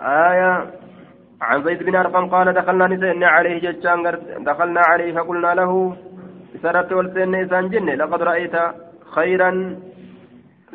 [0.00, 0.52] آية
[1.48, 3.98] عن زيد بن أرقم قال دخلنا نسينا عليه جتشان
[4.50, 5.96] دخلنا عليه فقلنا له
[6.62, 8.56] سرت والسن إسان جنة لقد رأيت
[9.14, 9.50] خيرا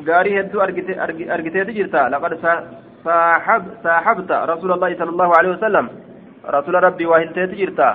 [0.08, 2.34] قاري هدو أرقتي جرتا لقد
[3.06, 5.86] صاحب صاحبت رسول الله صلى الله عليه وسلم
[6.47, 7.89] رسول ربي واهلتي جرتا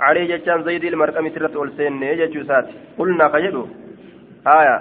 [0.00, 2.66] عليه جتشان زيد المرقم سرت والسن جتشوسات
[2.98, 3.66] قلنا قيدو
[4.46, 4.76] آية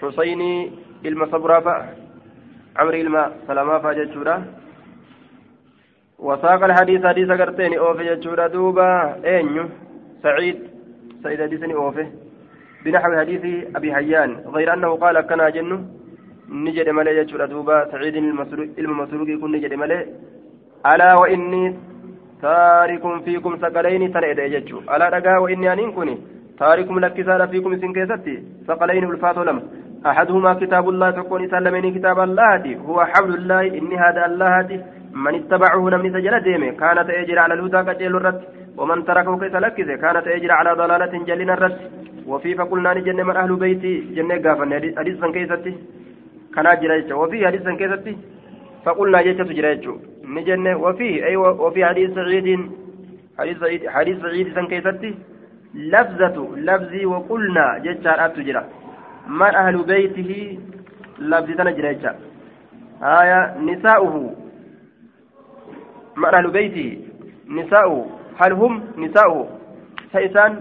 [0.00, 0.70] حسيني
[1.06, 1.74] المصبرافة
[2.76, 4.44] عمري الما سلاما فاجتشورا
[6.18, 8.88] وساق الحديث حديث قرتين أوفي جتشورا دوبا
[9.24, 9.64] أينيو
[10.22, 10.58] سعيد
[11.22, 12.06] سعيد حديثني أوفي
[12.84, 13.42] بنحو حديث
[13.76, 15.78] أبي حيان غير أنه قال كنا جنو
[16.64, 18.16] نجد ملي جتشورا دوبا سعيد
[18.78, 20.00] المسروق يكون نجد ملي
[20.93, 21.63] ألا وإني
[22.41, 26.15] تارك فيكم ثقلين تنعد جتشو ألا رقا وإني أنين كوني
[26.59, 28.35] تاركم لك سارة فيكم سنكيستي
[28.67, 29.59] ثقلين الفاتو لم.
[30.05, 34.83] أحدهما كتاب الله تكون سلمني كتاب الله هو حبل الله إني هذا الله
[35.23, 36.69] من اتبعه نمني سجل ديمه.
[36.81, 38.41] كانت أجر على الهدى كجل الرد.
[38.77, 41.77] ومن تركه كيس لكزه كانت أجر على ضلالة جلنا الرد.
[42.27, 44.71] وفي فقلنا نجن من أهل بيتي جنة قافن.
[44.97, 45.73] حديث كيستي.
[46.55, 48.13] كان جريتش وفي حديث كيستي.
[48.85, 49.87] فقلنا جيتش جريتش
[50.23, 52.49] نجن وفي أي وفي حديث سعيد.
[53.39, 55.15] حديث سعيد حديث سعيد كيستي
[55.73, 58.63] لفظة لفظي وقلنا جيتش أتجرى
[59.27, 60.59] من أهل بيته؟
[61.19, 62.05] لفظة جريتش
[63.03, 64.35] آية نساؤه.
[66.17, 66.87] من أهل بيته؟
[67.49, 68.05] نساؤه.
[68.39, 69.47] هل هم؟ نساؤه.
[70.13, 70.51] سيسان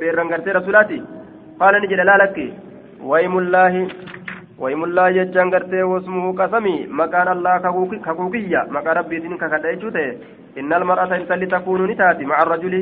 [0.00, 1.02] بيرنغرتي رسولاتي.
[1.60, 2.38] قال نجد لا لك.
[3.02, 3.88] ويم الله.
[4.62, 7.54] ويم الله جتان غرتي واسمه قسمي مكان الله
[8.06, 10.06] ككوكية مكان ربي دين ككدأيشوته
[10.58, 12.74] إن المرأة إن تكون نتاتي مع الرجل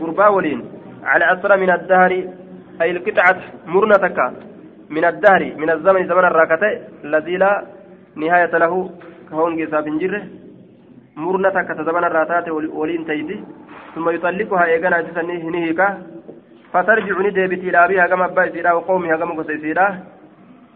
[0.00, 0.60] قربا ولين
[1.10, 2.12] على أسر من الدهر
[2.82, 4.18] أي القطعة مرنتك
[4.96, 6.70] من الدهر من الزمن زمن الراكتة
[7.04, 7.52] الذي لا
[8.16, 8.90] نهاية له
[9.30, 10.22] كهون جساب جره
[11.88, 13.38] zaman irraa taate waliin tayti
[13.96, 15.88] ثم يطلقها إيجانا جسني هنيهيكا
[16.72, 19.88] فترجع ندبتي إلى كما أبا وقومها كما قصيسيرا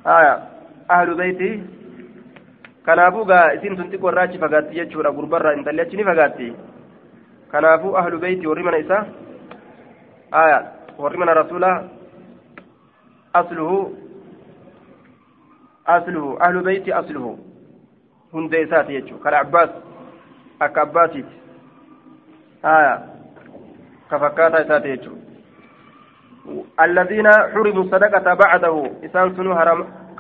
[0.07, 0.49] آية
[0.91, 1.63] أهل بيتي
[2.83, 6.47] kanaafuu gaa isin tun xiqqoo irraa achi fagaatti jechuudha gurbarraa intalli achi ni fagaatti
[7.53, 9.05] kanaafuu ahlu beeyti warri mana isaa
[10.43, 10.59] aya
[10.99, 11.77] warri mana rasuulaa
[13.41, 13.79] asluhu
[15.97, 17.33] asluhu ahlu beeyti asluhu
[18.33, 19.71] hundee isaati jechuudha kana abbaas
[20.67, 21.37] akka abbaatiiti
[22.63, 22.95] haya
[24.11, 25.20] ka fakkaataa isaati jechuudha
[26.81, 28.91] الذين حرموا الصدقة بعده.
[29.05, 29.55] إسان سنو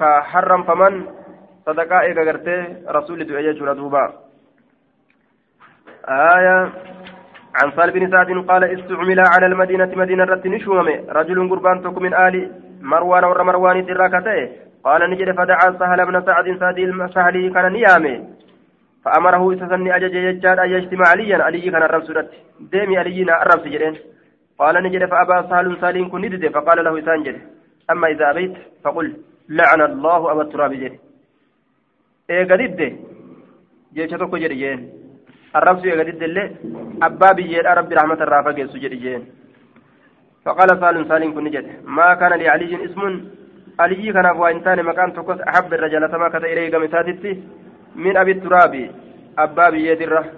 [0.00, 1.06] كحرم فمن
[1.66, 2.58] صدقاء غرتي
[2.88, 4.12] رسول دعية دوبا.
[6.08, 6.58] آية
[7.54, 12.14] عن سال بن سعد قال استعمل على المدينة مدينة رت نشوم رجل قربان تك من
[12.14, 14.48] آل مروان ور مروان تراكته
[14.84, 18.14] قال نجد فدعا سهل بن سعد سادي المسهلي كان نيامي.
[19.04, 22.30] فأمره إسسني أجج يجاد أن يجتمع عليا علي كان الرب سدت
[22.74, 23.96] علينا الرب سجرين
[24.60, 27.36] قال نجد فأبا سهل سالين كن ندد فقال له إسان جد.
[27.90, 28.54] أما إذا أبيت
[28.84, 29.06] فقل
[29.58, 30.94] لعن الله أبا التراب جد.
[32.30, 32.80] إيه قدد
[33.94, 34.80] جيشتك جريين
[35.56, 36.44] الرب يقدد اللي؟
[37.06, 39.22] أبا بيجير ربي رحمة الرافة جيسو جريين
[40.44, 41.66] فقال سال سالين كن نجد.
[41.96, 43.02] ما كان لعلي اسم؟
[43.80, 47.32] علي كان أبو إنسان مكان تقص أحب الرجال سما كتا إليه قمساتي
[48.04, 48.74] من أبي التراب
[49.38, 50.28] أبا بيجير الرح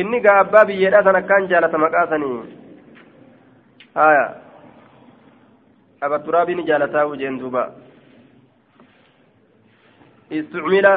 [0.00, 2.61] inni gaa abbaa biyyeedhaa san akkaan jaalata maqaa sanii
[6.00, 7.70] abatturaabii ni jaalataa ujeen duuba.
[10.30, 10.92] Istucmila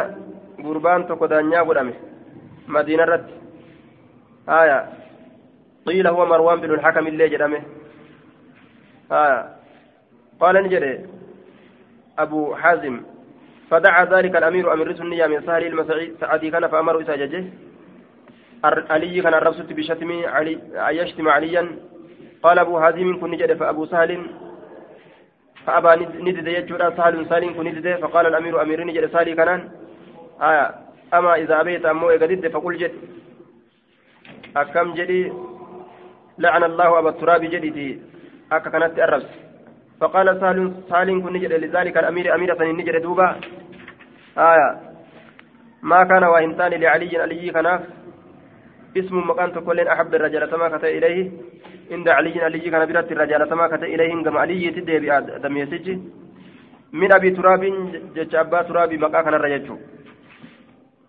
[0.58, 1.96] gurbaan tokko daanyaa godhame
[2.68, 3.26] مدينة رت
[4.50, 4.90] آية
[5.86, 7.62] قيل هو مروان بن الحكم اللي جرمه
[9.12, 9.56] آية
[10.40, 11.06] قال نجري
[12.20, 13.02] أبو حازم
[13.70, 17.44] فدعا ذلك الأمير أمير النية من سهل المسعي سعدي كان فأمر إساججه
[18.64, 20.54] علي كان الرسول بشتم علي
[20.90, 21.80] أن يشتم عليا
[22.46, 24.12] قال أبو حازم كن نجد فأبو سهل
[25.66, 25.92] فأبى
[26.26, 29.50] ندد يجود سهل سالم كن ندد فقال الأمير أمير نجد سالي كان
[30.50, 30.66] آية
[31.14, 32.94] أما إذا أبيت أمو إغدد فقل جد.
[34.58, 35.22] أكم جدي
[36.38, 38.00] لعن الله أبا التراب جدي
[38.52, 39.32] أكا كانت الربس.
[40.00, 43.28] فقال سالم سالم كن نجد لذلك الأمير أميرة نجد دوبا.
[44.38, 44.70] آية
[45.82, 47.82] ما كان وإنسان لعلي علي كناف
[48.98, 51.32] اسم مكان تقول أحب الرجال ما كتب إليه.
[51.92, 54.24] عند علي علي كان برات الرجال ما كتب إليه.
[54.24, 55.96] كما علي تدي بأدم يسجي.
[56.94, 57.64] من أبي تراب
[58.16, 59.78] جج أبا تراب مكان كان الرجال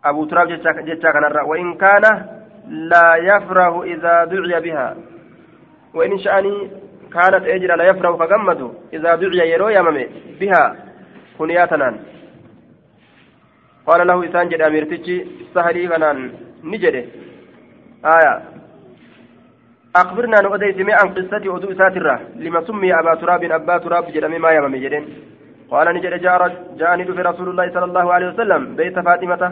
[0.04, 2.04] أبو تراب جتشا كان وإن كان
[2.68, 4.96] لا يفرح إذا دعي بها.
[5.94, 6.70] وإن شأني
[7.14, 8.60] كانت أجر لا يفرح كجمد
[8.92, 10.06] إذا دعي يرو يمامي
[10.40, 10.64] بها.
[11.38, 11.98] كنياتنا.
[13.86, 15.16] قال له إسان جد أمير تجي.
[15.54, 16.18] سهلي كنان
[16.64, 17.04] نجده.
[18.04, 18.42] آية.
[19.96, 24.78] أخبرنا نؤديت عن قصة أدو ساترة لما سمي أبا تراب أبا تراب جدامي ما يمامي
[24.78, 25.04] جدين
[25.70, 26.14] قال نجد
[26.78, 28.76] جاءني في رسول الله صلى الله عليه وسلم.
[28.76, 29.42] بيت فاطمة.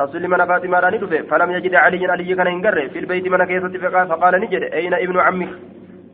[0.00, 4.04] رسول من فاطمة راني دفه فلم يجد علي علي كان ينقر في البيت من كيسة
[4.10, 5.48] فقال نجد أين ابن عمك؟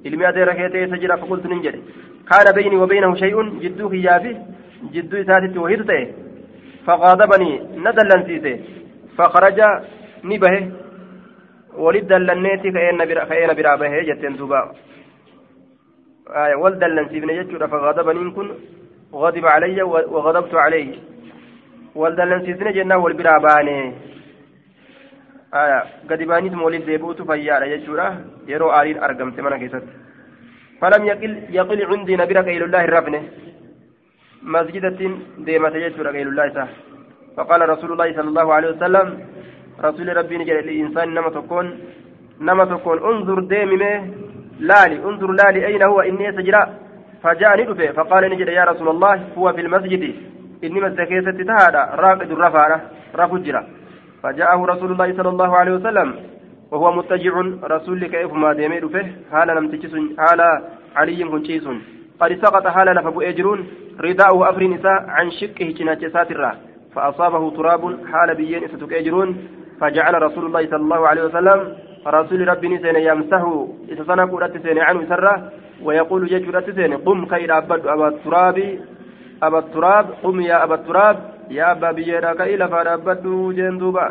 [0.04, 1.80] ilmi adeera kee ta'e isa jira fakultu nin jedhe
[2.28, 4.36] kaana bayni wa baynahu shay'un jidduu kiyyaafi
[4.94, 6.04] jidduu isaatitti wahitu ta'e
[6.86, 8.52] faqaadabanii na dallansiise
[9.16, 9.68] faqaraja
[10.24, 10.60] ni bahe
[11.76, 14.60] walit dallanneeti ka'eena biraa bahe jetteen duuba
[16.62, 18.50] wal dallansiifne jechuudha faqaadabaniin kun
[19.14, 21.10] غضب علي وغضبت عليه
[21.94, 23.76] waldallansiisne jennaan wal biraa baane
[26.10, 28.06] gadi baaniituma waliin deebi'utu fayyaadha jechuudha
[28.50, 29.92] yeroo aariin argamte mana keessatti
[30.80, 33.20] falam yaqil cundii na bira qaylullaa hin rafne
[34.54, 35.14] masjidattiin
[35.46, 36.70] deemate jechuudha qaylullaa isaa
[37.36, 39.06] فقال رسول الله صلى الله عليه وسلم
[39.84, 41.78] رسول ربي نجد الإنسان نما تكون
[42.40, 42.98] نما تكون.
[43.10, 43.76] انظر ديمي
[44.60, 44.96] لالي.
[45.08, 46.68] انظر لالي أين هو؟ إني سجراء
[47.22, 50.14] فجاءني فقال نجد يا رسول الله هو في المسجد.
[50.64, 51.82] إنما الزكاة تهادا.
[52.02, 52.80] راقد الرفارة
[53.16, 53.66] رفجرة
[54.22, 56.14] فجاءه رسول الله صلى الله عليه وسلم.
[56.70, 57.34] وهو متجع.
[57.64, 60.40] رسول كيف ما ديمي به حال لم تجس حال
[60.96, 61.66] علي كنشيس
[62.20, 62.66] قد سقط.
[62.66, 63.60] حال لفبو أجرون.
[64.00, 66.52] رداءه أفر نساء عن شقه جناج ساترة.
[66.94, 67.82] فأصابه تراب.
[68.12, 69.28] حال بيين ستك أجرون.
[69.80, 71.74] فجعل رسول الله صلى الله عليه وسلم
[72.06, 75.50] رسول ربي نسين يمسه إذا سنك سين عنه سرة
[75.82, 76.42] ويقول جيش
[76.76, 78.78] سين قم خير أبا التراب
[79.42, 81.16] أبا التراب قم يا أبا التراب
[81.50, 84.06] يا أبا بييرا كإلى فأنا أبدو جندوبا.